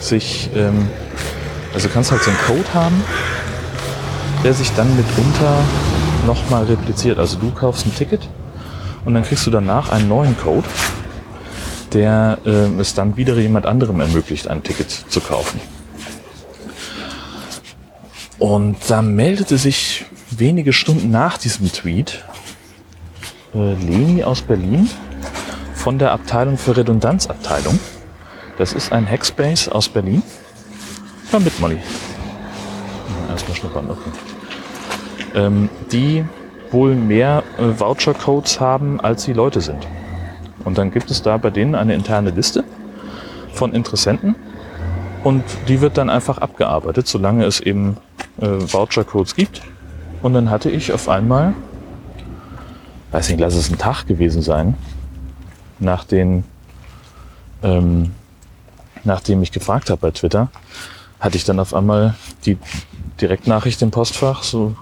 sich, 0.01 0.51
ähm, 0.55 0.89
also 1.75 1.89
kannst 1.91 2.11
halt 2.11 2.23
so 2.23 2.31
einen 2.31 2.41
Code 2.41 2.75
haben, 2.75 3.05
der 4.43 4.55
sich 4.55 4.73
dann 4.73 4.97
mitunter 4.97 5.59
nochmal 6.27 6.65
repliziert. 6.65 7.19
Also 7.19 7.39
du 7.39 7.51
kaufst 7.51 7.87
ein 7.87 7.95
Ticket 7.95 8.27
und 9.05 9.13
dann 9.13 9.25
kriegst 9.25 9.47
du 9.47 9.51
danach 9.51 9.91
einen 9.91 10.09
neuen 10.09 10.39
Code, 10.39 10.67
der 11.93 12.39
äh, 12.47 12.81
es 12.81 12.95
dann 12.95 13.19
wieder 13.19 13.37
jemand 13.37 13.67
anderem 13.67 14.01
ermöglicht, 14.01 14.49
ein 14.49 14.63
Ticket 14.63 14.91
zu 14.91 15.21
kaufen. 15.21 15.61
Und 18.39 18.77
da 18.89 19.03
meldete 19.03 19.59
sich 19.59 20.07
wenige 20.31 20.73
Stunden 20.73 21.11
nach 21.11 21.39
diesem 21.39 21.71
Tweet 21.73 22.25
äh, 23.55 23.75
Leni 23.75 24.25
aus 24.25 24.43
Berlin 24.43 24.89
von 25.75 25.99
der 25.99 26.13
Abteilung 26.13 26.59
für 26.59 26.77
Redundanzabteilung. 26.77 27.79
Das 28.59 28.73
ist 28.73 28.93
ein 28.93 29.09
Hackspace 29.09 29.69
aus 29.69 29.89
Berlin. 29.89 30.23
Komm 31.31 31.45
mit, 31.45 31.59
Molly. 31.61 31.79
Erstmal 33.29 33.57
schnuppern. 33.57 33.91
Okay. 33.91 34.11
Ähm, 35.35 35.69
die 35.91 36.25
wohl 36.71 36.95
mehr 36.95 37.43
äh, 37.59 37.79
Voucher-Codes 37.79 38.61
haben, 38.61 39.01
als 39.01 39.25
sie 39.25 39.33
Leute 39.33 39.61
sind. 39.61 39.87
Und 40.65 40.79
dann 40.79 40.91
gibt 40.91 41.11
es 41.11 41.23
da 41.23 41.37
bei 41.37 41.51
denen 41.51 41.75
eine 41.75 41.95
interne 41.95 42.31
Liste 42.31 42.65
von 43.53 43.73
Interessenten 43.73 44.35
und 45.23 45.43
die 45.69 45.81
wird 45.81 45.97
dann 45.97 46.11
einfach 46.11 46.39
abgearbeitet, 46.39 47.09
solange 47.09 47.45
es 47.45 47.61
eben 47.61 47.97
äh, 48.41 48.47
Voucher-Codes 48.47 49.35
gibt. 49.35 49.63
Und 50.23 50.35
dann 50.35 50.51
hatte 50.51 50.71
ich 50.71 50.93
auf 50.93 51.09
einmal, 51.09 51.55
weiß 53.13 53.29
nicht, 53.29 53.41
lass 53.41 53.55
es 53.55 53.71
ein 53.71 53.79
Tag 53.79 54.07
gewesen 54.07 54.43
sein, 54.43 54.75
nach 55.79 56.05
den, 56.05 56.45
ähm, 57.63 58.13
nachdem 59.05 59.43
ich 59.43 59.53
gefragt 59.53 59.91
habe 59.91 60.01
bei 60.01 60.11
Twitter, 60.11 60.49
hatte 61.21 61.37
ich 61.37 61.45
dann 61.45 61.61
auf 61.61 61.75
einmal 61.75 62.15
die 62.47 62.59
Direktnachricht 63.21 63.81
im 63.83 63.91
Postfach, 63.91 64.43
so, 64.43 64.77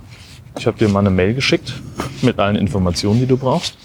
ich 0.59 0.67
habe 0.67 0.79
dir 0.79 0.89
mal 0.89 1.01
eine 1.01 1.11
Mail 1.11 1.35
geschickt 1.35 1.75
mit 2.23 2.39
allen 2.39 2.57
Informationen, 2.57 3.21
die 3.21 3.27
du 3.27 3.37
brauchst. 3.37 3.77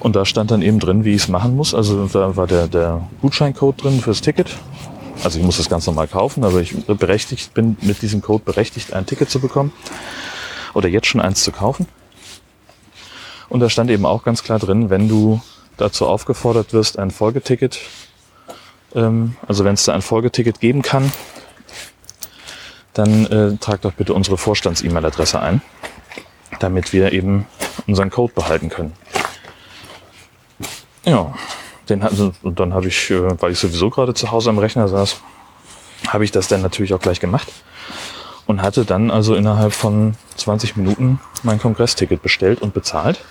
Und 0.00 0.16
da 0.16 0.24
stand 0.24 0.50
dann 0.50 0.62
eben 0.62 0.80
drin, 0.80 1.04
wie 1.04 1.14
ich 1.14 1.22
es 1.22 1.28
machen 1.28 1.54
muss. 1.56 1.74
Also 1.74 2.06
da 2.06 2.36
war 2.36 2.46
der, 2.46 2.66
der 2.66 3.08
Gutscheincode 3.20 3.82
drin 3.82 4.00
fürs 4.00 4.20
Ticket 4.20 4.56
Also 5.24 5.38
ich 5.38 5.44
muss 5.44 5.56
das 5.56 5.68
ganz 5.68 5.86
normal 5.86 6.08
kaufen, 6.08 6.44
aber 6.44 6.60
ich 6.60 6.74
berechtigt 6.86 7.54
bin 7.54 7.76
mit 7.82 8.02
diesem 8.02 8.22
Code 8.22 8.44
berechtigt, 8.44 8.92
ein 8.92 9.06
Ticket 9.06 9.30
zu 9.30 9.40
bekommen. 9.40 9.72
Oder 10.74 10.88
jetzt 10.88 11.06
schon 11.06 11.20
eins 11.20 11.44
zu 11.44 11.52
kaufen. 11.52 11.86
Und 13.48 13.60
da 13.60 13.68
stand 13.68 13.90
eben 13.90 14.06
auch 14.06 14.24
ganz 14.24 14.42
klar 14.42 14.58
drin, 14.58 14.90
wenn 14.90 15.08
du 15.08 15.40
dazu 15.76 16.06
aufgefordert 16.06 16.72
wirst, 16.72 16.98
ein 16.98 17.10
Folgeticket, 17.10 17.78
ähm, 18.94 19.36
also 19.46 19.64
wenn 19.64 19.74
es 19.74 19.84
da 19.84 19.92
ein 19.94 20.02
Folgeticket 20.02 20.60
geben 20.60 20.82
kann, 20.82 21.12
dann 22.94 23.26
äh, 23.26 23.56
trag 23.58 23.82
doch 23.82 23.92
bitte 23.92 24.14
unsere 24.14 24.38
Vorstands-E-Mail-Adresse 24.38 25.40
ein, 25.40 25.62
damit 26.60 26.92
wir 26.92 27.12
eben 27.12 27.46
unseren 27.86 28.10
Code 28.10 28.32
behalten 28.34 28.68
können. 28.68 28.92
Ja, 31.04 31.34
den, 31.92 32.02
also, 32.02 32.32
und 32.42 32.58
dann 32.58 32.74
habe 32.74 32.88
ich, 32.88 33.10
äh, 33.10 33.40
weil 33.40 33.52
ich 33.52 33.58
sowieso 33.58 33.90
gerade 33.90 34.14
zu 34.14 34.30
Hause 34.30 34.50
am 34.50 34.58
Rechner 34.58 34.88
saß, 34.88 35.20
habe 36.08 36.24
ich 36.24 36.32
das 36.32 36.48
dann 36.48 36.62
natürlich 36.62 36.94
auch 36.94 37.00
gleich 37.00 37.20
gemacht 37.20 37.48
und 38.46 38.62
hatte 38.62 38.84
dann 38.84 39.10
also 39.10 39.34
innerhalb 39.34 39.72
von 39.72 40.14
20 40.36 40.76
Minuten 40.76 41.20
mein 41.42 41.60
Kongressticket 41.60 42.22
bestellt 42.22 42.60
und 42.60 42.74
bezahlt. 42.74 43.24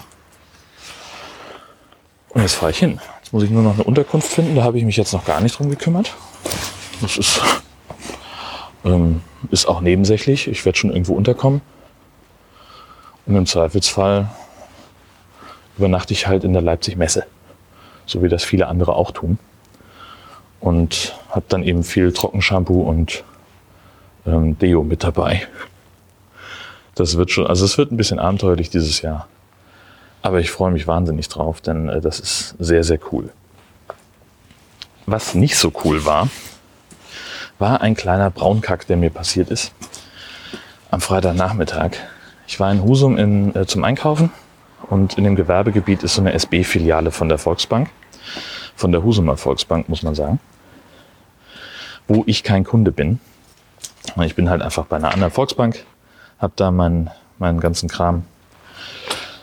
Und 2.30 2.42
jetzt 2.42 2.56
fahre 2.56 2.72
ich 2.72 2.78
hin. 2.78 3.00
Jetzt 3.20 3.34
muss 3.34 3.44
ich 3.44 3.50
nur 3.50 3.62
noch 3.62 3.74
eine 3.74 3.84
Unterkunft 3.84 4.32
finden. 4.32 4.56
Da 4.56 4.64
habe 4.64 4.78
ich 4.78 4.86
mich 4.86 4.96
jetzt 4.96 5.12
noch 5.12 5.26
gar 5.26 5.42
nicht 5.42 5.60
drum 5.60 5.70
gekümmert. 5.70 6.16
Das 7.02 7.18
ist, 7.18 7.42
ähm, 8.86 9.22
ist 9.50 9.68
auch 9.68 9.82
nebensächlich. 9.82 10.48
Ich 10.48 10.64
werde 10.64 10.78
schon 10.78 10.92
irgendwo 10.92 11.14
unterkommen. 11.14 11.62
Und 13.26 13.36
im 13.36 13.46
Zweifelsfall 13.46 14.30
übernachte 15.78 16.14
ich 16.14 16.28
halt 16.28 16.44
in 16.46 16.54
der 16.54 16.62
Leipzig-Messe. 16.62 17.26
So 18.12 18.22
wie 18.22 18.28
das 18.28 18.44
viele 18.44 18.68
andere 18.68 18.96
auch 18.96 19.12
tun. 19.12 19.40
Und 20.60 21.16
habe 21.30 21.46
dann 21.48 21.64
eben 21.64 21.84
viel 21.84 22.12
Trockenshampoo 22.12 22.82
und 22.82 23.24
ähm, 24.26 24.60
Deo 24.60 24.84
mit 24.84 25.04
dabei. 25.04 25.48
Das 26.96 27.16
wird 27.16 27.32
schon, 27.32 27.48
also 27.48 27.64
es 27.64 27.78
wird 27.78 27.92
ein 27.92 27.98
bisschen 27.98 28.20
abenteuerlich 28.20 28.70
dieses 28.70 29.02
Jahr. 29.02 29.28
Aber 30.22 30.42
ich 30.42 30.52
freue 30.52 30.72
mich 30.72 30.88
wahnsinnig 30.88 31.30
drauf, 31.30 31.62
denn 31.62 31.88
äh, 31.88 32.02
das 32.02 32.20
ist 32.20 32.56
sehr, 32.60 32.84
sehr 32.84 33.00
cool. 33.12 33.30
Was 35.06 35.34
nicht 35.34 35.56
so 35.56 35.72
cool 35.86 36.04
war, 36.04 36.28
war 37.60 37.82
ein 37.82 37.96
kleiner 37.96 38.30
Braunkack, 38.30 38.88
der 38.88 38.98
mir 38.98 39.10
passiert 39.10 39.50
ist. 39.50 39.72
Am 40.92 41.00
Freitagnachmittag. 41.00 41.92
Ich 42.46 42.60
war 42.60 42.72
in 42.72 42.84
Husum 42.84 43.18
in, 43.18 43.56
äh, 43.56 43.66
zum 43.66 43.86
Einkaufen 43.86 44.32
und 44.90 45.18
in 45.18 45.24
dem 45.24 45.38
Gewerbegebiet 45.38 46.04
ist 46.04 46.16
so 46.16 46.22
eine 46.22 46.34
SB-Filiale 46.34 47.12
von 47.12 47.30
der 47.30 47.38
Volksbank. 47.38 47.90
Von 48.82 48.92
der 48.92 49.04
Husumer 49.04 49.38
Volksbank, 49.38 49.90
muss 49.90 50.02
man 50.02 50.16
sagen. 50.16 50.40
Wo 52.08 52.24
ich 52.26 52.42
kein 52.42 52.64
Kunde 52.64 52.92
bin. 52.92 53.20
Ich 54.24 54.34
bin 54.34 54.50
halt 54.50 54.64
einfach 54.64 54.88
bei 54.88 54.96
einer 54.96 55.14
anderen 55.14 55.32
Volksbank, 55.32 55.86
habe 56.40 56.54
da 56.56 56.72
meinen, 56.72 57.12
meinen 57.38 57.60
ganzen 57.60 57.88
Kram 57.88 58.24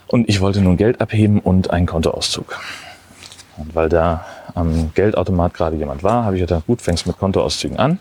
und 0.08 0.28
ich 0.28 0.40
wollte 0.40 0.60
nun 0.60 0.76
Geld 0.76 1.00
abheben 1.00 1.38
und 1.38 1.70
einen 1.70 1.86
Kontoauszug. 1.86 2.58
Und 3.58 3.76
weil 3.76 3.88
da 3.88 4.26
am 4.56 4.92
Geldautomat 4.94 5.54
gerade 5.54 5.76
jemand 5.76 6.02
war, 6.02 6.24
habe 6.24 6.34
ich 6.34 6.40
gedacht, 6.40 6.66
gut, 6.66 6.82
fängst 6.82 7.06
mit 7.06 7.16
Kontoauszügen 7.16 7.78
an. 7.78 8.00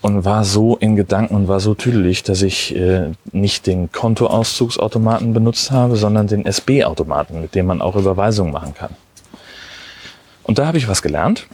Und 0.00 0.24
war 0.24 0.44
so 0.44 0.76
in 0.76 0.94
Gedanken 0.94 1.34
und 1.34 1.48
war 1.48 1.58
so 1.58 1.74
tüdelig, 1.74 2.22
dass 2.22 2.42
ich 2.42 2.76
äh, 2.76 3.10
nicht 3.32 3.66
den 3.66 3.90
Kontoauszugsautomaten 3.90 5.32
benutzt 5.34 5.72
habe, 5.72 5.96
sondern 5.96 6.28
den 6.28 6.46
SB-Automaten, 6.46 7.40
mit 7.40 7.56
dem 7.56 7.66
man 7.66 7.82
auch 7.82 7.96
Überweisungen 7.96 8.52
machen 8.52 8.74
kann. 8.74 8.94
Und 10.48 10.58
da 10.58 10.66
habe 10.66 10.78
ich 10.78 10.88
was 10.88 11.02
gelernt. 11.02 11.46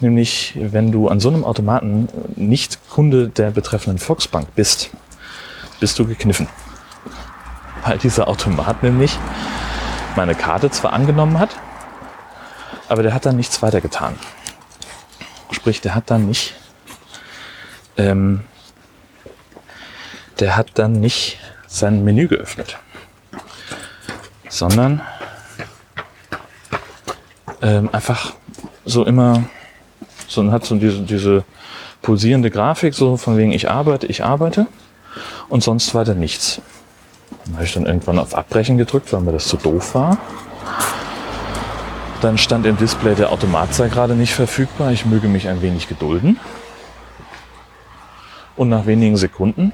Nämlich, 0.00 0.54
wenn 0.56 0.90
du 0.90 1.06
an 1.06 1.20
so 1.20 1.28
einem 1.28 1.44
Automaten 1.44 2.08
nicht 2.34 2.90
Kunde 2.90 3.28
der 3.28 3.52
betreffenden 3.52 4.00
Volksbank 4.00 4.56
bist, 4.56 4.90
bist 5.78 5.96
du 6.00 6.04
gekniffen 6.04 6.48
weil 7.88 7.98
dieser 7.98 8.28
Automat 8.28 8.82
nämlich 8.82 9.18
meine 10.16 10.34
Karte 10.34 10.70
zwar 10.70 10.92
angenommen 10.92 11.38
hat, 11.38 11.56
aber 12.88 13.02
der 13.02 13.14
hat 13.14 13.26
dann 13.26 13.36
nichts 13.36 13.62
weiter 13.62 13.80
getan. 13.80 14.18
Sprich, 15.50 15.80
der 15.80 15.94
hat 15.94 16.10
dann 16.10 16.26
nicht, 16.26 16.54
ähm, 17.96 18.44
der 20.38 20.56
hat 20.56 20.72
dann 20.74 20.92
nicht 20.92 21.38
sein 21.66 22.04
Menü 22.04 22.28
geöffnet, 22.28 22.78
sondern 24.48 25.00
ähm, 27.62 27.88
einfach 27.92 28.34
so 28.84 29.04
immer, 29.04 29.44
so 30.26 30.50
hat 30.52 30.64
so 30.64 30.76
diese, 30.76 31.00
diese 31.00 31.44
pulsierende 32.02 32.50
Grafik, 32.50 32.94
so 32.94 33.16
von 33.16 33.36
wegen 33.36 33.52
ich 33.52 33.70
arbeite, 33.70 34.06
ich 34.06 34.24
arbeite 34.24 34.66
und 35.48 35.62
sonst 35.62 35.94
weiter 35.94 36.14
nichts. 36.14 36.60
Dann 37.44 37.54
habe 37.54 37.64
ich 37.64 37.72
dann 37.72 37.86
irgendwann 37.86 38.18
auf 38.18 38.34
Abbrechen 38.34 38.78
gedrückt, 38.78 39.12
weil 39.12 39.20
mir 39.20 39.32
das 39.32 39.48
zu 39.48 39.56
doof 39.56 39.94
war. 39.94 40.18
Dann 42.20 42.36
stand 42.36 42.66
im 42.66 42.76
Display, 42.76 43.14
der 43.14 43.30
Automat 43.30 43.72
sei 43.74 43.88
gerade 43.88 44.14
nicht 44.14 44.34
verfügbar. 44.34 44.92
Ich 44.92 45.06
möge 45.06 45.28
mich 45.28 45.48
ein 45.48 45.62
wenig 45.62 45.88
gedulden. 45.88 46.38
Und 48.56 48.68
nach 48.68 48.86
wenigen 48.86 49.16
Sekunden 49.16 49.72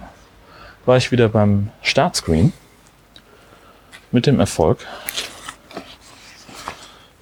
war 0.85 0.99
ich 0.99 1.11
wieder 1.11 1.31
beim 1.31 1.71
Startscreen 1.81 2.53
mit 4.13 4.27
dem 4.27 4.41
Erfolg, 4.41 4.79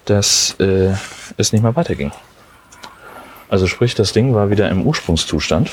dass 0.05 0.55
äh, 0.59 0.93
es 1.37 1.53
nicht 1.53 1.61
mehr 1.61 1.75
weiterging. 1.75 2.11
Also 3.49 3.67
sprich, 3.67 3.95
das 3.95 4.13
Ding 4.13 4.33
war 4.33 4.49
wieder 4.49 4.69
im 4.69 4.85
Ursprungszustand. 4.85 5.69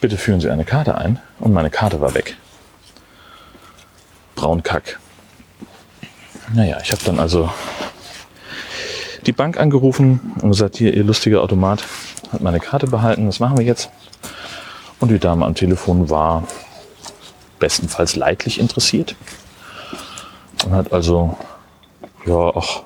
Bitte 0.00 0.16
führen 0.16 0.40
Sie 0.40 0.50
eine 0.50 0.64
Karte 0.64 0.96
ein 0.96 1.20
und 1.38 1.52
meine 1.52 1.70
Karte 1.70 2.00
war 2.00 2.14
weg. 2.14 2.36
Braunkack. 4.36 4.98
Naja, 6.54 6.78
ich 6.82 6.92
habe 6.92 7.04
dann 7.04 7.18
also 7.18 7.50
die 9.26 9.32
Bank 9.32 9.58
angerufen 9.58 10.32
und 10.40 10.50
gesagt, 10.50 10.76
hier, 10.76 10.94
ihr 10.94 11.04
lustiger 11.04 11.42
Automat 11.42 11.84
hat 12.32 12.40
meine 12.40 12.60
Karte 12.60 12.86
behalten, 12.86 13.28
was 13.28 13.40
machen 13.40 13.58
wir 13.58 13.64
jetzt? 13.64 13.90
Und 15.00 15.10
die 15.10 15.18
Dame 15.18 15.44
am 15.44 15.54
Telefon 15.54 16.08
war 16.08 16.44
bestenfalls 17.58 18.16
leidlich 18.16 18.58
interessiert 18.58 19.16
und 20.64 20.72
hat 20.72 20.92
also, 20.92 21.36
ja, 22.24 22.52
ach, 22.54 22.82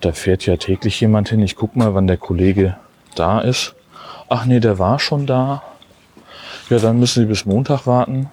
da 0.00 0.12
fährt 0.12 0.46
ja 0.46 0.56
täglich 0.56 1.00
jemand 1.00 1.28
hin, 1.28 1.40
ich 1.40 1.56
guck 1.56 1.76
mal, 1.76 1.94
wann 1.94 2.06
der 2.06 2.16
Kollege 2.16 2.76
da 3.14 3.40
ist. 3.40 3.74
Ach 4.28 4.44
nee, 4.44 4.60
der 4.60 4.78
war 4.78 4.98
schon 4.98 5.26
da. 5.26 5.62
Ja, 6.68 6.78
dann 6.78 6.98
müssen 6.98 7.22
Sie 7.22 7.26
bis 7.26 7.46
Montag 7.46 7.86
warten 7.86 8.30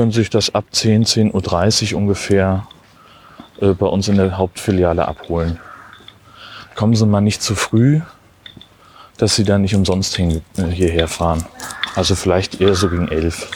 können 0.00 0.12
sich 0.12 0.30
das 0.30 0.54
ab 0.54 0.64
10, 0.70 1.04
10.30 1.04 1.92
Uhr 1.92 1.98
ungefähr 1.98 2.66
äh, 3.60 3.72
bei 3.72 3.86
uns 3.86 4.08
in 4.08 4.16
der 4.16 4.38
Hauptfiliale 4.38 5.06
abholen. 5.06 5.58
Kommen 6.74 6.94
Sie 6.94 7.04
mal 7.04 7.20
nicht 7.20 7.42
zu 7.42 7.54
früh, 7.54 8.00
dass 9.18 9.36
Sie 9.36 9.44
dann 9.44 9.60
nicht 9.60 9.74
umsonst 9.74 10.16
hin, 10.16 10.40
äh, 10.56 10.64
hierher 10.68 11.06
fahren. 11.06 11.44
Also 11.96 12.14
vielleicht 12.14 12.62
eher 12.62 12.74
so 12.74 12.88
gegen 12.88 13.08
11. 13.08 13.46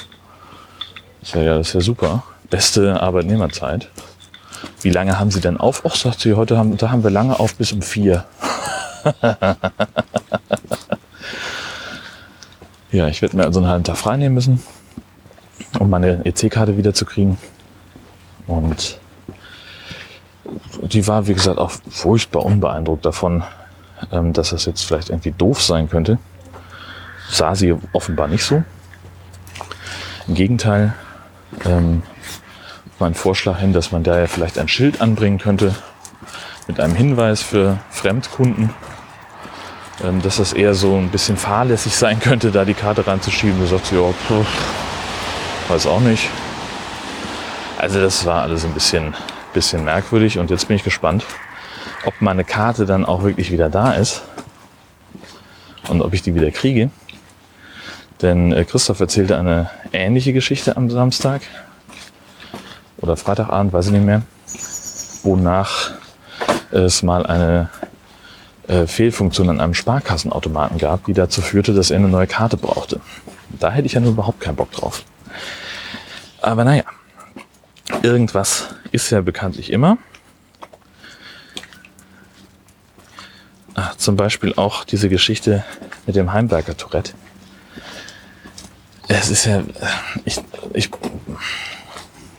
Das 1.20 1.32
ja, 1.32 1.56
das 1.56 1.68
ist 1.68 1.74
ja 1.74 1.80
super. 1.80 2.24
Beste 2.50 3.00
Arbeitnehmerzeit. 3.00 3.88
Wie 4.80 4.90
lange 4.90 5.18
haben 5.18 5.30
Sie 5.30 5.40
denn 5.40 5.56
auf? 5.56 5.84
Och, 5.84 5.96
sagt 5.96 6.20
sie, 6.20 6.34
heute 6.34 6.58
haben, 6.58 6.76
da 6.76 6.90
haben 6.90 7.02
wir 7.02 7.10
lange 7.10 7.38
auf 7.40 7.54
bis 7.54 7.72
um 7.72 7.82
vier. 7.82 8.24
ja, 12.92 13.08
ich 13.08 13.22
werde 13.22 13.36
mir 13.36 13.44
also 13.44 13.60
einen 13.60 13.68
halben 13.68 13.84
Tag 13.84 13.96
frei 13.96 14.16
nehmen 14.16 14.34
müssen 14.34 14.62
um 15.78 15.90
meine 15.90 16.24
EC-Karte 16.24 16.76
wiederzukriegen. 16.76 17.38
Und 18.46 18.98
die 20.82 21.06
war, 21.06 21.26
wie 21.26 21.34
gesagt, 21.34 21.58
auch 21.58 21.72
furchtbar 21.88 22.44
unbeeindruckt 22.44 23.04
davon, 23.04 23.42
ähm, 24.12 24.32
dass 24.32 24.50
das 24.50 24.66
jetzt 24.66 24.84
vielleicht 24.84 25.10
irgendwie 25.10 25.32
doof 25.32 25.62
sein 25.62 25.88
könnte. 25.88 26.18
Sah 27.30 27.54
sie 27.54 27.74
offenbar 27.92 28.28
nicht 28.28 28.44
so. 28.44 28.62
Im 30.28 30.34
Gegenteil, 30.34 30.94
ähm, 31.64 32.02
mein 32.98 33.14
Vorschlag 33.14 33.58
hin, 33.58 33.72
dass 33.72 33.92
man 33.92 34.02
da 34.02 34.18
ja 34.18 34.26
vielleicht 34.26 34.58
ein 34.58 34.68
Schild 34.68 35.00
anbringen 35.00 35.38
könnte 35.38 35.74
mit 36.66 36.80
einem 36.80 36.94
Hinweis 36.94 37.42
für 37.42 37.78
Fremdkunden, 37.90 38.70
ähm, 40.02 40.22
dass 40.22 40.36
das 40.36 40.52
eher 40.52 40.74
so 40.74 40.96
ein 40.96 41.10
bisschen 41.10 41.36
fahrlässig 41.36 41.94
sein 41.96 42.20
könnte, 42.20 42.50
da 42.50 42.64
die 42.64 42.74
Karte 42.74 43.06
reinzuschieben. 43.06 43.60
Da 43.60 43.66
sagt 43.66 43.86
sie, 43.86 43.96
ja, 43.96 44.12
Weiß 45.68 45.86
auch 45.86 46.00
nicht. 46.00 46.28
Also 47.78 48.00
das 48.00 48.24
war 48.26 48.42
alles 48.42 48.64
ein 48.64 48.72
bisschen, 48.72 49.14
bisschen 49.52 49.84
merkwürdig 49.84 50.38
und 50.38 50.50
jetzt 50.50 50.68
bin 50.68 50.76
ich 50.76 50.84
gespannt, 50.84 51.24
ob 52.04 52.14
meine 52.20 52.44
Karte 52.44 52.86
dann 52.86 53.04
auch 53.04 53.22
wirklich 53.22 53.50
wieder 53.50 53.70
da 53.70 53.92
ist 53.92 54.22
und 55.88 56.00
ob 56.02 56.12
ich 56.12 56.22
die 56.22 56.34
wieder 56.34 56.50
kriege. 56.50 56.90
Denn 58.22 58.52
äh, 58.52 58.64
Christoph 58.64 59.00
erzählte 59.00 59.38
eine 59.38 59.70
ähnliche 59.92 60.32
Geschichte 60.32 60.76
am 60.76 60.90
Samstag 60.90 61.42
oder 63.04 63.18
Freitagabend, 63.18 63.72
weiß 63.74 63.86
ich 63.86 63.92
nicht 63.92 64.06
mehr, 64.06 64.22
wonach 65.22 65.92
es 66.70 67.02
mal 67.02 67.26
eine 67.26 67.68
äh, 68.66 68.86
Fehlfunktion 68.86 69.50
an 69.50 69.60
einem 69.60 69.74
Sparkassenautomaten 69.74 70.78
gab, 70.78 71.04
die 71.04 71.12
dazu 71.12 71.42
führte, 71.42 71.74
dass 71.74 71.90
er 71.90 71.98
eine 71.98 72.08
neue 72.08 72.26
Karte 72.26 72.56
brauchte. 72.56 73.00
Da 73.60 73.70
hätte 73.70 73.86
ich 73.86 73.92
ja 73.92 74.00
nur 74.00 74.12
überhaupt 74.12 74.40
keinen 74.40 74.56
Bock 74.56 74.72
drauf. 74.72 75.04
Aber 76.40 76.64
naja, 76.64 76.84
irgendwas 78.02 78.74
ist 78.90 79.10
ja 79.10 79.20
bekanntlich 79.20 79.70
immer. 79.70 79.98
Ach, 83.74 83.96
zum 83.96 84.16
Beispiel 84.16 84.54
auch 84.56 84.84
diese 84.84 85.10
Geschichte 85.10 85.62
mit 86.06 86.16
dem 86.16 86.32
Heimwerker-Tourette. 86.32 87.12
Es 89.08 89.30
ist 89.30 89.44
ja, 89.44 89.62
ich, 90.24 90.40
ich 90.72 90.90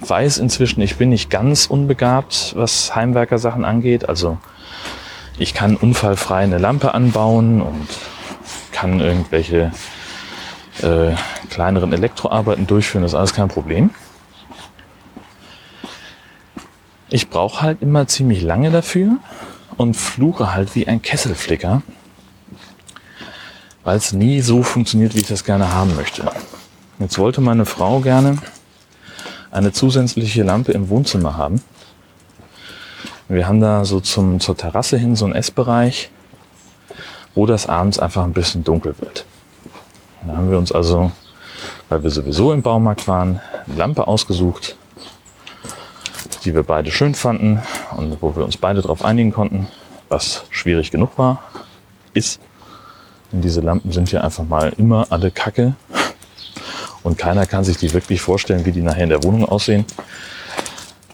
weiß 0.10 0.38
inzwischen, 0.38 0.82
ich 0.82 0.98
bin 0.98 1.10
nicht 1.10 1.30
ganz 1.30 1.66
unbegabt, 1.66 2.54
was 2.56 2.96
Heimwerker-Sachen 2.96 3.66
angeht. 3.66 4.08
Also 4.10 4.38
ich 5.38 5.54
kann 5.54 5.76
unfallfrei 5.76 6.44
eine 6.44 6.58
Lampe 6.58 6.94
anbauen 6.94 7.62
und 7.62 7.88
kann 8.72 9.00
irgendwelche 9.00 9.72
äh, 10.82 11.12
kleineren 11.50 11.94
Elektroarbeiten 11.94 12.68
durchführen. 12.68 13.04
Das 13.04 13.12
ist 13.12 13.18
alles 13.18 13.34
kein 13.34 13.48
Problem. 13.48 13.90
Ich 17.10 17.30
brauche 17.30 17.62
halt 17.62 17.82
immer 17.82 18.08
ziemlich 18.08 18.42
lange 18.42 18.72
dafür 18.72 19.18
und 19.78 19.96
fluche 19.96 20.54
halt 20.54 20.76
wie 20.76 20.88
ein 20.88 21.02
Kesselflicker, 21.02 21.82
weil 23.84 23.98
es 23.98 24.12
nie 24.12 24.42
so 24.42 24.64
funktioniert, 24.64 25.16
wie 25.16 25.20
ich 25.20 25.28
das 25.28 25.44
gerne 25.44 25.74
haben 25.74 25.96
möchte. 25.96 26.30
Jetzt 27.00 27.18
wollte 27.18 27.42
meine 27.42 27.66
Frau 27.66 28.00
gerne 28.00 28.38
eine 29.56 29.72
zusätzliche 29.72 30.44
Lampe 30.44 30.74
im 30.74 30.90
Wohnzimmer 30.90 31.38
haben. 31.38 31.62
Wir 33.30 33.48
haben 33.48 33.62
da 33.62 33.86
so 33.86 34.00
zum, 34.02 34.40
zur 34.40 34.56
Terrasse 34.58 34.98
hin 34.98 35.16
so 35.16 35.26
einen 35.26 35.34
Essbereich, 35.34 36.12
wo 37.34 37.46
das 37.46 37.68
abends 37.68 37.98
einfach 37.98 38.24
ein 38.24 38.34
bisschen 38.34 38.64
dunkel 38.64 38.96
wird. 39.00 39.26
Da 40.28 40.36
haben 40.36 40.52
wir 40.52 40.58
uns 40.58 40.72
also, 40.72 41.12
weil 41.90 42.04
wir 42.04 42.10
sowieso 42.12 42.52
im 42.52 42.62
Baumarkt 42.62 43.08
waren, 43.08 43.40
eine 43.66 43.76
Lampe 43.78 44.08
ausgesucht, 44.08 44.76
die 46.44 46.54
wir 46.54 46.64
beide 46.64 46.92
schön 46.92 47.16
fanden 47.16 47.62
und 47.96 48.22
wo 48.22 48.36
wir 48.36 48.44
uns 48.44 48.58
beide 48.58 48.82
darauf 48.82 49.04
einigen 49.06 49.32
konnten, 49.32 49.68
was 50.10 50.44
schwierig 50.50 50.92
genug 50.92 51.18
war, 51.18 51.42
ist. 52.14 52.40
Denn 53.32 53.42
diese 53.42 53.62
Lampen 53.62 53.92
sind 53.92 54.12
ja 54.12 54.22
einfach 54.22 54.44
mal 54.44 54.74
immer 54.78 55.08
alle 55.10 55.32
Kacke 55.32 55.76
und 57.06 57.20
keiner 57.20 57.46
kann 57.46 57.64
sich 57.64 57.78
die 57.78 57.94
wirklich 57.94 58.20
vorstellen, 58.20 58.66
wie 58.66 58.72
die 58.72 58.82
nachher 58.82 59.04
in 59.04 59.10
der 59.10 59.24
Wohnung 59.24 59.46
aussehen. 59.46 59.86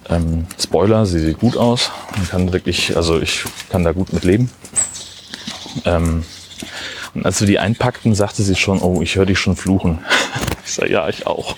Ähm, 0.09 0.47
Spoiler, 0.57 1.05
sie 1.05 1.19
sieht 1.19 1.39
gut 1.39 1.57
aus. 1.57 1.91
Man 2.15 2.29
kann 2.29 2.53
wirklich, 2.53 2.95
also 2.95 3.19
ich 3.19 3.43
kann 3.69 3.83
da 3.83 3.91
gut 3.91 4.13
mit 4.13 4.23
leben. 4.23 4.49
Ähm, 5.83 6.23
und 7.13 7.25
als 7.25 7.41
wir 7.41 7.47
die 7.47 7.59
einpackten, 7.59 8.15
sagte 8.15 8.41
sie 8.41 8.55
schon, 8.55 8.81
oh, 8.81 9.01
ich 9.01 9.17
höre 9.17 9.25
dich 9.25 9.37
schon 9.37 9.57
fluchen. 9.57 9.99
ich 10.65 10.71
sage, 10.71 10.93
ja, 10.93 11.09
ich 11.09 11.27
auch. 11.27 11.57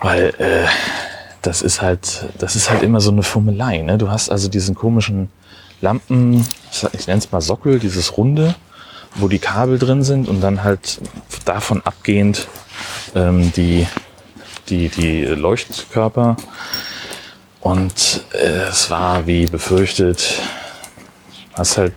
Weil 0.00 0.34
äh, 0.38 0.66
das 1.40 1.62
ist 1.62 1.82
halt, 1.82 2.30
das 2.38 2.56
ist 2.56 2.68
halt 2.68 2.82
immer 2.82 3.00
so 3.00 3.12
eine 3.12 3.22
Fummelei. 3.22 3.78
Ne? 3.78 3.96
Du 3.96 4.10
hast 4.10 4.28
also 4.28 4.48
diesen 4.48 4.74
komischen 4.74 5.30
Lampen, 5.80 6.44
ich 6.94 7.06
nenne 7.06 7.20
es 7.20 7.30
mal 7.30 7.40
Sockel, 7.40 7.78
dieses 7.78 8.16
Runde, 8.16 8.56
wo 9.16 9.28
die 9.28 9.38
Kabel 9.38 9.78
drin 9.78 10.02
sind 10.02 10.28
und 10.28 10.40
dann 10.40 10.64
halt 10.64 11.00
davon 11.44 11.82
abgehend 11.84 12.48
ähm, 13.14 13.52
die, 13.52 13.86
die, 14.68 14.88
die 14.88 15.24
Leuchtkörper. 15.24 16.36
Und 17.60 18.24
äh, 18.32 18.68
es 18.68 18.90
war 18.90 19.26
wie 19.26 19.46
befürchtet, 19.46 20.42
hast 21.54 21.78
halt 21.78 21.94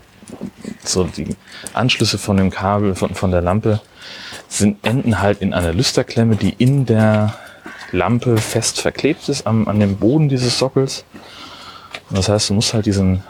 so 0.84 1.04
die 1.04 1.36
Anschlüsse 1.74 2.18
von 2.18 2.38
dem 2.38 2.50
Kabel, 2.50 2.96
von, 2.96 3.14
von 3.16 3.32
der 3.32 3.42
Lampe, 3.42 3.82
sind, 4.48 4.86
enden 4.86 5.20
halt 5.20 5.42
in 5.42 5.54
einer 5.54 5.74
Lüsterklemme, 5.74 6.36
die 6.36 6.54
in 6.58 6.86
der 6.86 7.34
Lampe 7.92 8.38
fest 8.38 8.82
verklebt 8.82 9.28
ist 9.30 9.48
am, 9.48 9.68
an 9.68 9.80
dem 9.80 9.98
Boden 9.98 10.30
dieses 10.30 10.58
Sockels. 10.58 11.06
Und 12.10 12.18
das 12.18 12.30
heißt, 12.30 12.50
du 12.50 12.54
musst 12.54 12.74
halt 12.74 12.86
diesen 12.86 13.24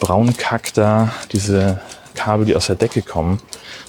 braunen 0.00 0.36
Kack 0.36 0.72
da, 0.74 1.12
diese 1.32 1.80
Kabel, 2.14 2.46
die 2.46 2.56
aus 2.56 2.66
der 2.66 2.76
Decke 2.76 3.02
kommen, 3.02 3.40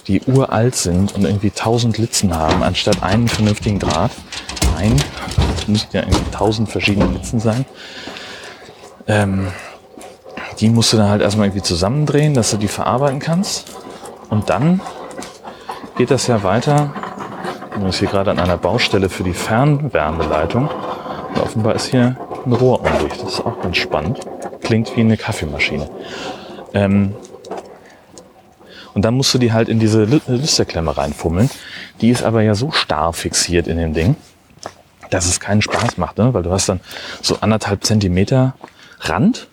die 0.06 0.20
uralt 0.22 0.74
sind 0.74 1.14
und 1.14 1.24
irgendwie 1.24 1.50
tausend 1.50 1.98
Litzen 1.98 2.34
haben, 2.34 2.62
anstatt 2.62 3.02
einen 3.02 3.28
vernünftigen 3.28 3.78
Draht. 3.78 4.10
Nein, 4.76 4.96
das 5.54 5.68
müssten 5.68 5.96
ja 5.96 6.02
irgendwie 6.02 6.30
tausend 6.30 6.70
verschiedene 6.70 7.06
Litzen 7.06 7.40
sein. 7.40 7.64
Ähm, 9.06 9.48
die 10.60 10.68
musst 10.68 10.92
du 10.92 10.96
dann 10.96 11.08
halt 11.08 11.22
erstmal 11.22 11.46
irgendwie 11.46 11.62
zusammendrehen, 11.62 12.34
dass 12.34 12.50
du 12.50 12.56
die 12.56 12.68
verarbeiten 12.68 13.18
kannst. 13.18 13.66
Und 14.30 14.50
dann 14.50 14.80
geht 15.96 16.10
das 16.10 16.26
ja 16.26 16.42
weiter. 16.42 16.92
Ich 17.76 17.84
ist 17.84 17.98
hier 17.98 18.08
gerade 18.08 18.30
an 18.30 18.38
einer 18.38 18.56
Baustelle 18.56 19.08
für 19.08 19.24
die 19.24 19.32
Fernwärmeleitung. 19.32 20.68
Und 20.68 21.40
offenbar 21.40 21.74
ist 21.74 21.86
hier 21.86 22.16
ein 22.46 22.52
Rohr 22.52 22.80
undicht. 22.80 23.22
Das 23.22 23.34
ist 23.34 23.40
auch 23.40 23.60
ganz 23.60 23.76
spannend. 23.76 24.20
Klingt 24.60 24.96
wie 24.96 25.00
eine 25.00 25.16
Kaffeemaschine. 25.16 25.90
Ähm, 26.72 27.14
und 28.94 29.04
dann 29.04 29.14
musst 29.14 29.34
du 29.34 29.38
die 29.38 29.52
halt 29.52 29.68
in 29.68 29.80
diese 29.80 30.04
Lüsterklemme 30.04 30.96
reinfummeln. 30.96 31.50
Die 32.00 32.10
ist 32.10 32.22
aber 32.22 32.42
ja 32.42 32.54
so 32.54 32.70
starr 32.70 33.12
fixiert 33.12 33.66
in 33.66 33.76
dem 33.76 33.92
Ding, 33.92 34.16
dass 35.10 35.26
es 35.26 35.40
keinen 35.40 35.62
Spaß 35.62 35.98
macht, 35.98 36.18
ne? 36.18 36.32
weil 36.32 36.44
du 36.44 36.50
hast 36.50 36.68
dann 36.68 36.80
so 37.20 37.38
anderthalb 37.40 37.84
Zentimeter 37.84 38.54
Rand, 39.00 39.48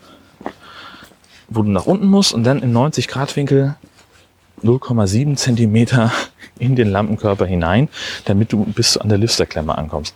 wo 1.50 1.64
du 1.64 1.70
nach 1.70 1.88
unten 1.88 2.08
musst 2.08 2.34
und 2.34 2.44
dann 2.44 2.62
im 2.62 2.72
90 2.72 3.08
Grad 3.08 3.36
Winkel 3.36 3.76
0,7 4.64 5.36
Zentimeter 5.36 6.12
in 6.60 6.76
den 6.76 6.90
Lampenkörper 6.90 7.48
hinein, 7.48 7.90
damit 8.26 8.54
du 8.54 8.64
bis 8.66 8.96
an 8.96 9.10
der 9.10 9.18
Lüsterklemme 9.18 9.76
ankommst. 9.76 10.16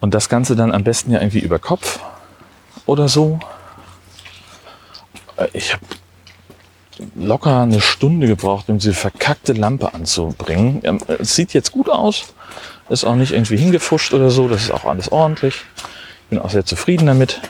Und 0.00 0.14
das 0.14 0.28
Ganze 0.28 0.54
dann 0.54 0.70
am 0.72 0.84
besten 0.84 1.10
ja 1.10 1.20
irgendwie 1.20 1.40
über 1.40 1.58
Kopf 1.58 1.98
oder 2.86 3.08
so. 3.08 3.40
Äh, 5.36 5.48
ich 5.52 5.72
habe 5.72 5.82
locker 7.14 7.62
eine 7.62 7.80
Stunde 7.80 8.26
gebraucht, 8.26 8.68
um 8.68 8.78
diese 8.78 8.94
verkackte 8.94 9.52
Lampe 9.52 9.94
anzubringen. 9.94 10.82
Es 11.18 11.34
sieht 11.34 11.52
jetzt 11.52 11.72
gut 11.72 11.88
aus, 11.88 12.34
ist 12.88 13.04
auch 13.04 13.16
nicht 13.16 13.32
irgendwie 13.32 13.56
hingefuscht 13.56 14.12
oder 14.14 14.30
so, 14.30 14.48
das 14.48 14.64
ist 14.64 14.70
auch 14.70 14.84
alles 14.84 15.10
ordentlich. 15.10 15.54
Ich 16.24 16.30
bin 16.30 16.38
auch 16.38 16.50
sehr 16.50 16.64
zufrieden 16.64 17.06
damit, 17.06 17.40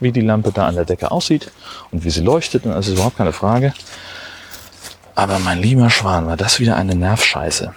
wie 0.00 0.12
die 0.12 0.20
Lampe 0.20 0.52
da 0.52 0.66
an 0.66 0.74
der 0.74 0.84
Decke 0.84 1.10
aussieht 1.10 1.50
und 1.90 2.04
wie 2.04 2.10
sie 2.10 2.22
leuchtet, 2.22 2.64
und 2.64 2.72
das 2.72 2.88
ist 2.88 2.94
überhaupt 2.94 3.16
keine 3.16 3.32
Frage. 3.32 3.72
Aber 5.14 5.38
mein 5.38 5.60
lieber 5.60 5.88
Schwan, 5.88 6.26
war 6.26 6.36
das 6.36 6.60
wieder 6.60 6.76
eine 6.76 6.94
Nervscheiße. 6.94 7.72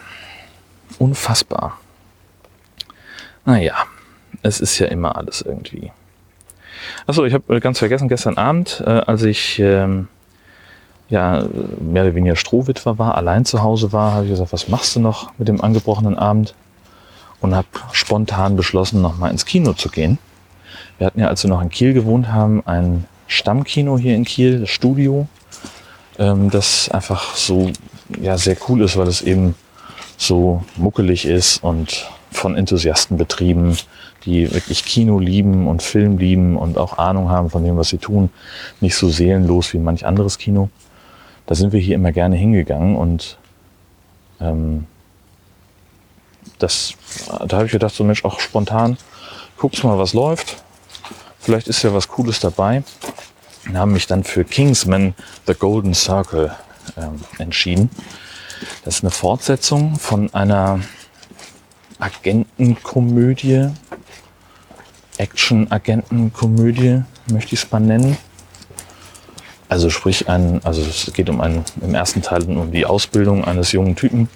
Unfassbar. 0.97 1.79
Naja, 3.45 3.75
es 4.41 4.59
ist 4.59 4.77
ja 4.79 4.87
immer 4.87 5.15
alles 5.15 5.41
irgendwie. 5.41 5.91
Achso, 7.07 7.23
ich 7.25 7.33
habe 7.33 7.59
ganz 7.61 7.79
vergessen, 7.79 8.09
gestern 8.09 8.37
Abend, 8.37 8.83
äh, 8.85 8.89
als 8.89 9.23
ich 9.23 9.59
ähm, 9.59 10.07
ja 11.09 11.43
mehr 11.79 12.03
oder 12.03 12.15
weniger 12.15 12.35
Strohwitwer 12.35 12.97
war, 12.97 13.15
allein 13.15 13.45
zu 13.45 13.63
Hause 13.63 13.91
war, 13.91 14.13
habe 14.13 14.25
ich 14.25 14.31
gesagt, 14.31 14.53
was 14.53 14.67
machst 14.67 14.95
du 14.95 14.99
noch 14.99 15.31
mit 15.37 15.47
dem 15.47 15.61
angebrochenen 15.61 16.17
Abend? 16.17 16.53
Und 17.41 17.55
habe 17.55 17.67
spontan 17.93 18.57
beschlossen, 18.57 19.01
nochmal 19.01 19.31
ins 19.31 19.45
Kino 19.45 19.71
zu 19.71 19.87
gehen. 19.87 20.17
Wir 20.97 21.07
hatten 21.07 21.21
ja, 21.21 21.27
als 21.27 21.41
wir 21.41 21.49
noch 21.49 21.61
in 21.61 21.69
Kiel 21.69 21.93
gewohnt 21.93 22.27
haben, 22.27 22.61
ein 22.65 23.05
Stammkino 23.27 23.97
hier 23.97 24.15
in 24.15 24.25
Kiel, 24.25 24.59
das 24.59 24.69
Studio, 24.69 25.25
ähm, 26.17 26.49
das 26.49 26.89
einfach 26.89 27.35
so 27.35 27.71
ja 28.19 28.37
sehr 28.37 28.57
cool 28.67 28.81
ist, 28.81 28.97
weil 28.97 29.07
es 29.07 29.21
eben 29.21 29.55
so 30.17 30.63
muckelig 30.75 31.25
ist 31.25 31.63
und 31.63 32.09
von 32.29 32.57
Enthusiasten 32.57 33.17
betrieben, 33.17 33.77
die 34.25 34.53
wirklich 34.53 34.83
Kino 34.83 35.17
lieben 35.19 35.67
und 35.67 35.81
Film 35.81 36.17
lieben 36.17 36.57
und 36.57 36.77
auch 36.77 36.97
Ahnung 36.97 37.29
haben 37.29 37.49
von 37.49 37.63
dem, 37.63 37.77
was 37.77 37.87
sie 37.87 37.99
tun. 37.99 38.29
Nicht 38.81 38.95
so 38.95 39.07
seelenlos 39.07 39.73
wie 39.73 39.79
manch 39.79 40.05
anderes 40.05 40.37
Kino 40.37 40.69
da 41.49 41.55
sind 41.55 41.73
wir 41.73 41.79
hier 41.79 41.95
immer 41.95 42.11
gerne 42.11 42.35
hingegangen 42.35 42.95
und 42.95 43.39
ähm, 44.39 44.85
das, 46.59 46.93
da 47.47 47.57
habe 47.57 47.65
ich 47.65 47.71
gedacht, 47.71 47.95
so 47.95 48.03
Mensch, 48.03 48.23
auch 48.23 48.39
spontan, 48.39 48.97
guckst 49.57 49.83
mal, 49.83 49.97
was 49.97 50.13
läuft. 50.13 50.63
Vielleicht 51.39 51.67
ist 51.67 51.81
ja 51.81 51.91
was 51.91 52.07
Cooles 52.07 52.39
dabei. 52.39 52.83
Und 53.67 53.79
haben 53.79 53.93
mich 53.93 54.05
dann 54.05 54.23
für 54.23 54.43
Kingsman 54.43 55.15
The 55.47 55.55
Golden 55.55 55.95
Circle 55.95 56.55
ähm, 56.95 57.19
entschieden. 57.39 57.89
Das 58.85 58.97
ist 58.97 59.03
eine 59.03 59.09
Fortsetzung 59.09 59.97
von 59.97 60.31
einer 60.35 60.81
Agentenkomödie, 61.97 63.69
Action-Agentenkomödie, 65.17 67.01
möchte 67.31 67.55
ich 67.55 67.63
es 67.63 67.71
mal 67.71 67.79
nennen. 67.79 68.17
Also 69.69 69.91
sprich, 69.91 70.27
ein, 70.27 70.59
also 70.63 70.81
es 70.81 71.13
geht 71.13 71.29
um 71.29 71.41
einen, 71.41 71.63
im 71.81 71.93
ersten 71.93 72.23
Teil 72.23 72.43
um 72.43 72.71
die 72.71 72.85
Ausbildung 72.85 73.45
eines 73.45 73.71
jungen 73.71 73.95
Typen, 73.95 74.27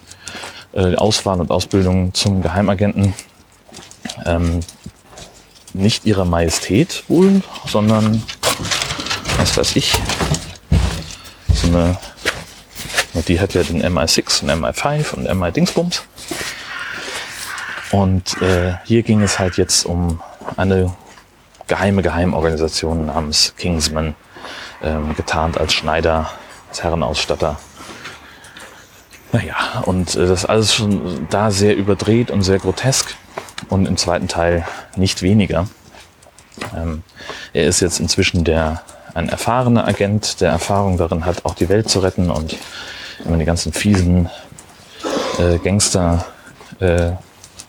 äh, 0.74 0.96
Auswahl 0.96 1.42
und 1.42 1.50
Ausbildung 1.50 2.14
zum 2.14 2.44
Geheimagenten. 2.44 3.16
Ähm, 4.26 4.60
nicht 5.74 6.06
ihrer 6.06 6.26
Majestät 6.26 7.04
wohl, 7.08 7.42
sondern 7.66 8.24
was 9.38 9.58
weiß 9.58 9.76
ich, 9.76 9.94
so 11.52 11.68
eine, 11.68 11.98
die 13.28 13.40
hat 13.40 13.56
ja 13.56 13.64
den 13.64 13.84
MI6 13.84 14.44
und 14.44 14.52
MI5 14.52 15.14
und 15.16 15.40
MI 15.40 15.52
Dingsbums. 15.52 16.04
Und 17.92 18.40
äh, 18.42 18.74
hier 18.86 19.02
ging 19.02 19.22
es 19.22 19.40
halt 19.40 19.58
jetzt 19.58 19.86
um 19.86 20.22
eine 20.58 20.94
geheime 21.68 22.04
Geheimorganisation 22.04 23.08
namens 23.08 23.54
Kingsman, 23.58 24.16
ähm, 24.82 25.16
getarnt 25.16 25.58
als 25.58 25.74
Schneider, 25.74 26.30
als 26.70 26.84
Herrenausstatter. 26.84 27.58
Naja, 29.32 29.56
und 29.86 30.16
äh, 30.16 30.28
das 30.28 30.46
alles 30.46 30.74
schon 30.74 31.28
da 31.30 31.52
sehr 31.52 31.76
überdreht 31.76 32.32
und 32.32 32.44
sehr 32.44 32.60
grotesk 32.60 33.16
und 33.70 33.88
im 33.88 33.98
zweiten 33.98 34.28
Teil 34.28 34.66
nicht 34.96 35.22
weniger. 35.22 35.68
Ähm, 36.76 37.04
er 37.52 37.66
ist 37.66 37.80
jetzt 37.80 38.00
inzwischen 38.00 38.44
der, 38.44 38.84
ein 39.14 39.30
erfahrener 39.30 39.88
Agent, 39.88 40.42
der 40.42 40.52
Erfahrung 40.52 40.98
darin 40.98 41.26
hat, 41.26 41.46
auch 41.46 41.56
die 41.56 41.70
Welt 41.70 41.90
zu 41.90 42.00
retten 42.00 42.30
und 42.30 42.58
immer 43.26 43.38
die 43.38 43.46
ganzen 43.46 43.74
fiesen 43.74 44.30
äh, 45.40 45.58
Gangster 45.58 46.26
äh, 46.80 47.12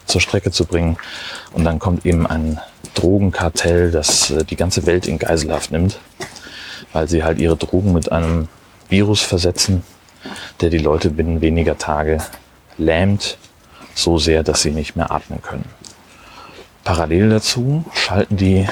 zur 0.07 0.21
Strecke 0.21 0.51
zu 0.51 0.67
bringen. 0.67 0.97
Und 1.53 1.65
dann 1.65 1.79
kommt 1.79 2.05
eben 2.05 2.27
ein 2.27 2.61
Drogenkartell, 2.95 3.91
das 3.91 4.31
äh, 4.31 4.45
die 4.45 4.57
ganze 4.57 4.87
Welt 4.87 5.07
in 5.07 5.19
Geiselhaft 5.19 5.71
nimmt, 5.71 5.99
weil 6.95 7.09
sie 7.09 7.23
halt 7.23 7.39
ihre 7.39 7.57
Drogen 7.57 7.93
mit 7.93 8.11
einem 8.11 8.49
Virus 8.89 9.21
versetzen, 9.21 9.83
der 10.63 10.71
die 10.71 10.79
Leute 10.79 11.11
binnen 11.11 11.43
weniger 11.43 11.77
Tage 11.77 12.19
lähmt, 12.79 13.37
so 13.95 14.19
sehr, 14.19 14.43
dass 14.43 14.63
sie 14.63 14.71
nicht 14.71 14.97
mehr 14.97 15.11
atmen 15.11 15.43
können. 15.43 15.67
Parallel 16.85 17.29
dazu 17.29 17.85
schalten 17.93 18.37
die 18.37 18.67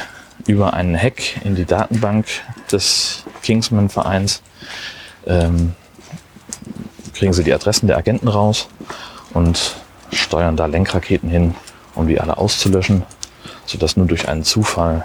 über 0.47 0.73
einen 0.73 0.97
Hack 0.97 1.45
in 1.45 1.55
die 1.55 1.65
Datenbank 1.65 2.27
des 2.71 3.25
Kingsman-Vereins, 3.43 4.43
ähm, 5.27 5.75
kriegen 7.15 7.33
sie 7.33 7.45
die 7.45 7.53
Adressen 7.53 7.87
der 7.87 7.99
Agenten 7.99 8.29
raus 8.29 8.69
und 9.35 9.77
steuern 10.13 10.57
da 10.57 10.67
Lenkraketen 10.67 11.29
hin, 11.29 11.55
um 11.95 12.07
die 12.07 12.21
alle 12.21 12.39
auszulöschen, 12.39 13.03
sodass 13.67 13.97
nur 13.97 14.07
durch 14.07 14.29
einen 14.29 14.45
Zufall 14.45 15.05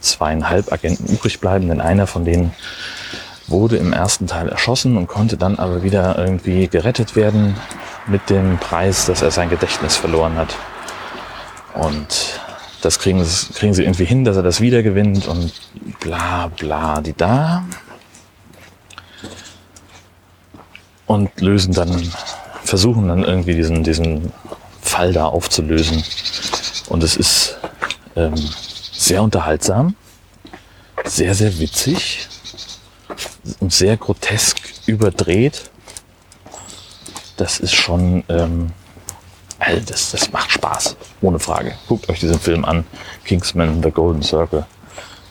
zweieinhalb 0.00 0.72
Agenten 0.72 1.06
übrig 1.06 1.40
bleiben, 1.40 1.68
denn 1.68 1.80
einer 1.80 2.06
von 2.06 2.24
denen 2.24 2.52
wurde 3.46 3.76
im 3.76 3.92
ersten 3.92 4.26
Teil 4.26 4.48
erschossen 4.48 4.96
und 4.96 5.06
konnte 5.06 5.36
dann 5.36 5.58
aber 5.58 5.82
wieder 5.82 6.16
irgendwie 6.18 6.68
gerettet 6.68 7.16
werden 7.16 7.56
mit 8.06 8.30
dem 8.30 8.58
Preis, 8.58 9.06
dass 9.06 9.22
er 9.22 9.30
sein 9.30 9.50
Gedächtnis 9.50 9.96
verloren 9.96 10.36
hat. 10.36 10.54
Und 11.74 12.40
das 12.80 12.98
kriegen, 12.98 13.24
kriegen 13.54 13.74
sie 13.74 13.82
irgendwie 13.82 14.04
hin, 14.04 14.24
dass 14.24 14.36
er 14.36 14.42
das 14.42 14.60
wieder 14.60 14.82
gewinnt 14.82 15.26
und 15.26 15.52
bla 16.00 16.48
bla 16.48 17.00
die 17.00 17.12
da. 17.12 17.64
Und 21.06 21.40
lösen 21.40 21.74
dann, 21.74 22.12
versuchen 22.62 23.08
dann 23.08 23.24
irgendwie 23.24 23.54
diesen, 23.54 23.82
diesen 23.82 24.32
Fall 24.80 25.12
da 25.12 25.26
aufzulösen. 25.26 26.04
Und 26.88 27.02
es 27.02 27.16
ist 27.16 27.58
ähm, 28.14 28.34
sehr 29.00 29.22
unterhaltsam, 29.22 29.94
sehr, 31.04 31.34
sehr 31.34 31.58
witzig 31.58 32.28
und 33.58 33.72
sehr 33.72 33.96
grotesk 33.96 34.58
überdreht. 34.86 35.70
Das 37.38 37.58
ist 37.58 37.74
schon, 37.74 38.22
ähm, 38.28 38.72
also 39.58 39.80
das, 39.86 40.10
das 40.10 40.30
macht 40.32 40.52
Spaß, 40.52 40.96
ohne 41.22 41.38
Frage. 41.38 41.74
Guckt 41.88 42.10
euch 42.10 42.20
diesen 42.20 42.38
Film 42.38 42.66
an, 42.66 42.84
Kingsman, 43.24 43.82
The 43.82 43.90
Golden 43.90 44.22
Circle. 44.22 44.66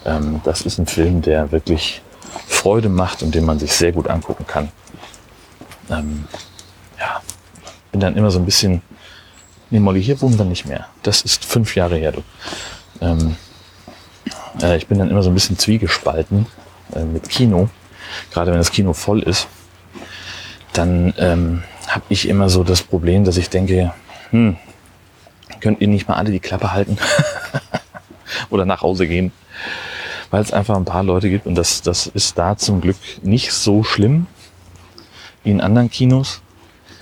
Ähm, 0.03 0.41
das 0.43 0.61
ist 0.61 0.79
ein 0.79 0.87
Film, 0.87 1.21
der 1.21 1.51
wirklich 1.51 2.01
Freude 2.47 2.89
macht 2.89 3.21
und 3.21 3.35
den 3.35 3.45
man 3.45 3.59
sich 3.59 3.71
sehr 3.73 3.91
gut 3.91 4.07
angucken 4.07 4.47
kann. 4.47 4.71
Ähm, 5.91 6.27
ja, 6.99 7.21
bin 7.91 8.01
dann 8.01 8.17
immer 8.17 8.31
so 8.31 8.39
ein 8.39 8.45
bisschen, 8.45 8.81
nee 9.69 9.79
Molly, 9.79 10.03
hier 10.03 10.19
wohnen 10.21 10.39
wir 10.39 10.45
nicht 10.45 10.65
mehr. 10.65 10.87
Das 11.03 11.21
ist 11.21 11.45
fünf 11.45 11.75
Jahre 11.75 11.97
her, 11.97 12.13
du. 12.13 12.23
Ähm, 13.01 13.35
äh, 14.61 14.77
ich 14.77 14.87
bin 14.87 14.99
dann 14.99 15.09
immer 15.09 15.23
so 15.23 15.29
ein 15.29 15.33
bisschen 15.33 15.57
zwiegespalten 15.57 16.45
äh, 16.95 17.03
mit 17.03 17.29
Kino. 17.29 17.69
Gerade 18.31 18.51
wenn 18.51 18.57
das 18.57 18.71
Kino 18.71 18.93
voll 18.93 19.21
ist, 19.21 19.47
dann 20.73 21.13
ähm, 21.17 21.63
habe 21.87 22.05
ich 22.09 22.27
immer 22.27 22.49
so 22.49 22.63
das 22.63 22.81
Problem, 22.81 23.23
dass 23.23 23.37
ich 23.37 23.49
denke, 23.49 23.93
hm, 24.31 24.57
könnt 25.59 25.81
ihr 25.81 25.87
nicht 25.87 26.07
mal 26.07 26.15
alle 26.15 26.31
die 26.31 26.39
Klappe 26.39 26.71
halten 26.71 26.97
oder 28.49 28.65
nach 28.65 28.81
Hause 28.81 29.07
gehen, 29.07 29.31
weil 30.31 30.41
es 30.41 30.53
einfach 30.53 30.75
ein 30.75 30.85
paar 30.85 31.03
Leute 31.03 31.29
gibt 31.29 31.45
und 31.45 31.55
das, 31.55 31.81
das 31.81 32.07
ist 32.07 32.37
da 32.37 32.57
zum 32.57 32.81
Glück 32.81 32.97
nicht 33.23 33.51
so 33.51 33.83
schlimm 33.83 34.27
wie 35.43 35.51
in 35.51 35.61
anderen 35.61 35.89
Kinos. 35.89 36.41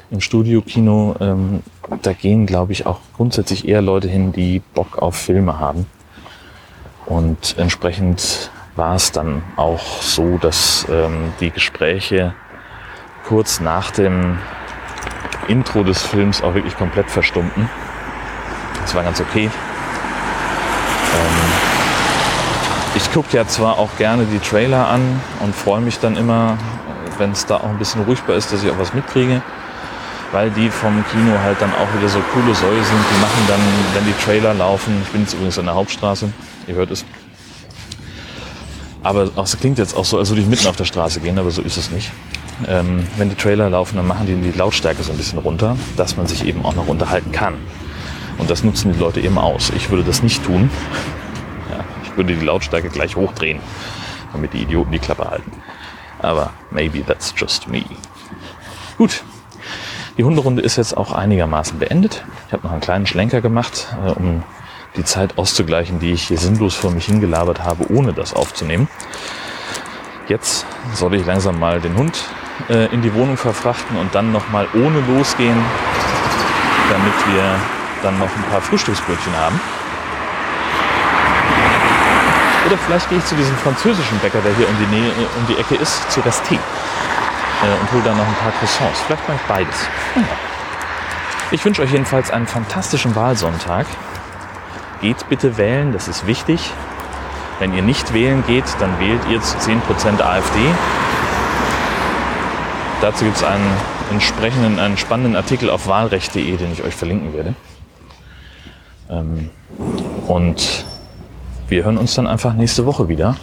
Im 0.10 0.22
Studiokino, 0.22 1.16
ähm, 1.20 1.64
da 2.02 2.14
gehen, 2.14 2.46
glaube 2.46 2.72
ich, 2.72 2.86
auch 2.86 3.02
grundsätzlich 3.18 3.68
eher 3.68 3.82
Leute 3.82 4.08
hin, 4.08 4.32
die 4.32 4.62
Bock 4.74 5.00
auf 5.00 5.16
Filme 5.16 5.60
haben. 5.60 5.86
Und 7.08 7.58
entsprechend 7.58 8.52
war 8.76 8.96
es 8.96 9.12
dann 9.13 9.41
auch 9.56 10.02
so, 10.02 10.38
dass 10.38 10.86
ähm, 10.89 11.34
die 11.39 11.52
Gespräche 11.52 12.36
kurz 13.26 13.62
nach 13.62 13.91
dem 13.91 14.38
Intro 15.48 15.84
des 15.84 16.04
Films 16.04 16.43
auch 16.43 16.54
wirklich 16.54 16.78
komplett 16.78 17.10
verstummten. 17.10 17.70
Das 18.82 18.93
war 18.93 19.04
ganz 19.04 19.22
okay. 19.22 19.46
Ähm, 19.46 19.52
ich 22.96 23.12
gucke 23.13 23.36
ja 23.38 23.48
zwar 23.48 23.80
auch 23.80 23.96
gerne 23.98 24.26
die 24.26 24.39
Trailer 24.39 24.89
an 24.89 25.22
und 25.39 25.56
freue 25.56 25.82
mich 25.82 26.00
dann 26.00 26.17
immer, 26.17 26.58
wenn 27.17 27.32
es 27.32 27.46
da 27.46 27.58
auch 27.58 27.70
ein 27.70 27.78
bisschen 27.78 28.04
ruhigbar 28.04 28.36
ist, 28.36 28.52
dass 28.52 28.63
ich 28.63 28.70
auch 28.70 28.80
was 28.80 28.93
mitkriege, 28.93 29.41
weil 30.32 30.50
die 30.52 30.70
vom 30.70 31.04
Kino 31.12 31.38
halt 31.44 31.62
dann 31.62 31.72
auch 31.74 31.98
wieder 31.98 32.10
so 32.10 32.20
coole 32.34 32.54
Säue 32.54 32.84
sind. 32.84 33.06
Die 33.16 33.22
machen 33.22 33.46
dann, 33.48 33.62
wenn 33.94 34.06
die 34.06 34.24
Trailer 34.24 34.54
laufen, 34.54 35.02
ich 35.04 35.10
bin 35.10 35.22
jetzt 35.22 35.34
übrigens 35.34 35.58
an 35.60 35.66
der 35.66 35.76
Hauptstraße, 35.76 36.32
ihr 36.68 36.76
hört 36.76 36.92
es, 36.92 37.06
aber 39.08 39.30
es 39.42 39.58
klingt 39.58 39.78
jetzt 39.78 39.96
auch 39.96 40.04
so, 40.04 40.18
als 40.18 40.30
würde 40.30 40.42
ich 40.42 40.48
mitten 40.48 40.68
auf 40.68 40.76
der 40.76 40.84
Straße 40.84 41.22
gehen, 41.22 41.40
aber 41.40 41.50
so 41.50 41.62
ist 41.62 41.78
es 41.78 41.92
nicht. 41.92 42.12
Ähm, 42.68 43.08
wenn 43.16 43.30
die 43.30 43.36
Trailer 43.36 43.70
laufen, 43.70 43.96
dann 43.96 44.06
machen 44.06 44.26
die 44.26 44.36
die 44.36 44.58
Lautstärke 44.58 45.02
so 45.02 45.12
ein 45.12 45.18
bisschen 45.18 45.40
runter, 45.40 45.78
dass 45.96 46.18
man 46.18 46.28
sich 46.28 46.46
eben 46.46 46.66
auch 46.66 46.76
noch 46.76 46.88
unterhalten 46.88 47.32
kann. 47.32 47.54
Und 48.38 48.50
das 48.50 48.66
nutzen 48.66 48.92
die 48.92 49.00
Leute 49.00 49.22
eben 49.22 49.38
aus. 49.38 49.72
Ich 49.76 49.90
würde 49.90 50.04
das 50.04 50.24
nicht 50.24 50.44
tun. 50.44 50.70
Ja, 51.70 51.84
ich 52.02 52.16
würde 52.16 52.34
die 52.34 52.46
Lautstärke 52.46 52.88
gleich 52.88 53.18
hochdrehen, 53.18 53.60
damit 54.32 54.54
die 54.54 54.62
Idioten 54.62 54.90
die 54.94 55.00
Klappe 55.00 55.30
halten. 55.30 55.52
Aber 56.20 56.52
maybe 56.72 57.06
that's 57.06 57.34
just 57.36 57.68
me. 57.68 57.84
Gut. 58.98 59.22
Die 60.17 60.23
Hunderunde 60.23 60.63
ist 60.63 60.77
jetzt 60.77 60.97
auch 60.97 61.12
einigermaßen 61.12 61.77
beendet. 61.77 62.25
Ich 62.47 62.53
habe 62.53 62.63
noch 62.63 62.71
einen 62.71 62.82
kleinen 62.82 63.06
Schlenker 63.06 63.39
gemacht, 63.39 63.95
äh, 64.03 64.10
um 64.10 64.41
die 64.95 65.03
Zeit 65.03 65.38
auszugleichen, 65.38 65.99
die 65.99 66.12
ich 66.12 66.23
hier 66.23 66.39
sinnlos 66.39 66.73
vor 66.73 66.89
mich 66.89 67.06
hingelabert 67.06 67.63
habe, 67.63 67.91
ohne 67.91 68.13
das 68.13 68.34
aufzunehmen. 68.34 68.88
Jetzt 70.27 70.65
soll 70.95 71.13
ich 71.13 71.25
langsam 71.25 71.60
mal 71.60 71.80
den 71.80 71.95
Hund 71.95 72.23
äh, 72.67 72.91
in 72.91 73.03
die 73.03 73.13
Wohnung 73.13 73.38
verfrachten 73.38 73.95
und 73.95 74.15
dann 74.15 74.32
nochmal 74.32 74.67
ohne 74.73 75.01
losgehen, 75.01 75.63
damit 76.89 77.36
wir 77.36 77.56
dann 78.01 78.17
noch 78.17 78.36
ein 78.36 78.43
paar 78.49 78.62
Frühstücksbrötchen 78.62 79.38
haben. 79.38 79.62
Oder 82.65 82.77
vielleicht 82.80 83.08
gehe 83.10 83.19
ich 83.19 83.25
zu 83.25 83.36
diesem 83.36 83.56
französischen 83.58 84.17
Bäcker, 84.17 84.41
der 84.41 84.56
hier 84.56 84.67
um 84.67 84.75
die, 84.80 84.88
Nähe, 84.88 85.12
um 85.39 85.45
die 85.47 85.58
Ecke 85.58 85.75
ist, 85.75 86.12
zu 86.12 86.21
Resté 86.21 86.58
äh, 87.63 87.82
und 87.82 87.91
hole 87.91 88.04
dann 88.04 88.17
noch 88.17 88.28
ein 88.28 88.36
paar 88.36 88.52
Croissants. 88.52 89.00
Vielleicht 89.02 89.28
mache 89.28 89.38
ich 89.41 89.48
beides. 89.48 89.76
Ich 91.52 91.63
wünsche 91.63 91.82
euch 91.82 91.91
jedenfalls 91.91 92.30
einen 92.30 92.46
fantastischen 92.46 93.15
Wahlsonntag. 93.15 93.86
Geht 95.02 95.30
bitte 95.30 95.58
wählen, 95.58 95.93
das 95.93 96.08
ist 96.08 96.28
wichtig. 96.28 96.74
Wenn 97.60 97.74
ihr 97.74 97.82
nicht 97.82 98.13
wählen 98.13 98.43
geht, 98.46 98.65
dann 98.80 99.00
wählt 99.00 99.22
ihr 99.30 99.41
zu 99.41 99.58
10% 99.58 100.22
AfD. 100.22 100.60
Dazu 103.02 103.26
gibt 103.26 103.38
es 103.38 103.43
einen 103.43 103.72
entsprechenden, 104.12 104.80
einen 104.80 104.98
spannenden 104.98 105.36
Artikel 105.36 105.70
auf 105.70 105.88
wahlrecht.de, 105.88 106.58
den 106.58 106.74
ich 106.74 106.84
euch 106.84 106.96
verlinken 106.96 107.34
werde. 107.34 107.54
Ähm, 109.10 109.50
und 110.28 110.86
wir 111.67 111.84
hören 111.84 111.98
uns 111.98 112.15
dann 112.15 112.28
einfach 112.28 112.54
nächste 112.54 112.86
Woche 112.86 113.08
wieder, 113.08 113.36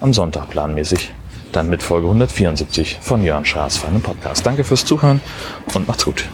am 0.00 0.12
Sonntag 0.12 0.50
planmäßig, 0.50 1.12
dann 1.52 1.68
mit 1.68 1.82
Folge 1.82 2.06
174 2.06 2.98
von 3.00 3.22
Jörn 3.22 3.44
Schaas 3.44 3.78
für 3.78 3.88
einen 3.88 4.02
Podcast. 4.02 4.44
Danke 4.46 4.64
fürs 4.64 4.84
Zuhören 4.84 5.20
und 5.74 5.88
macht's 5.88 6.04
gut. 6.04 6.24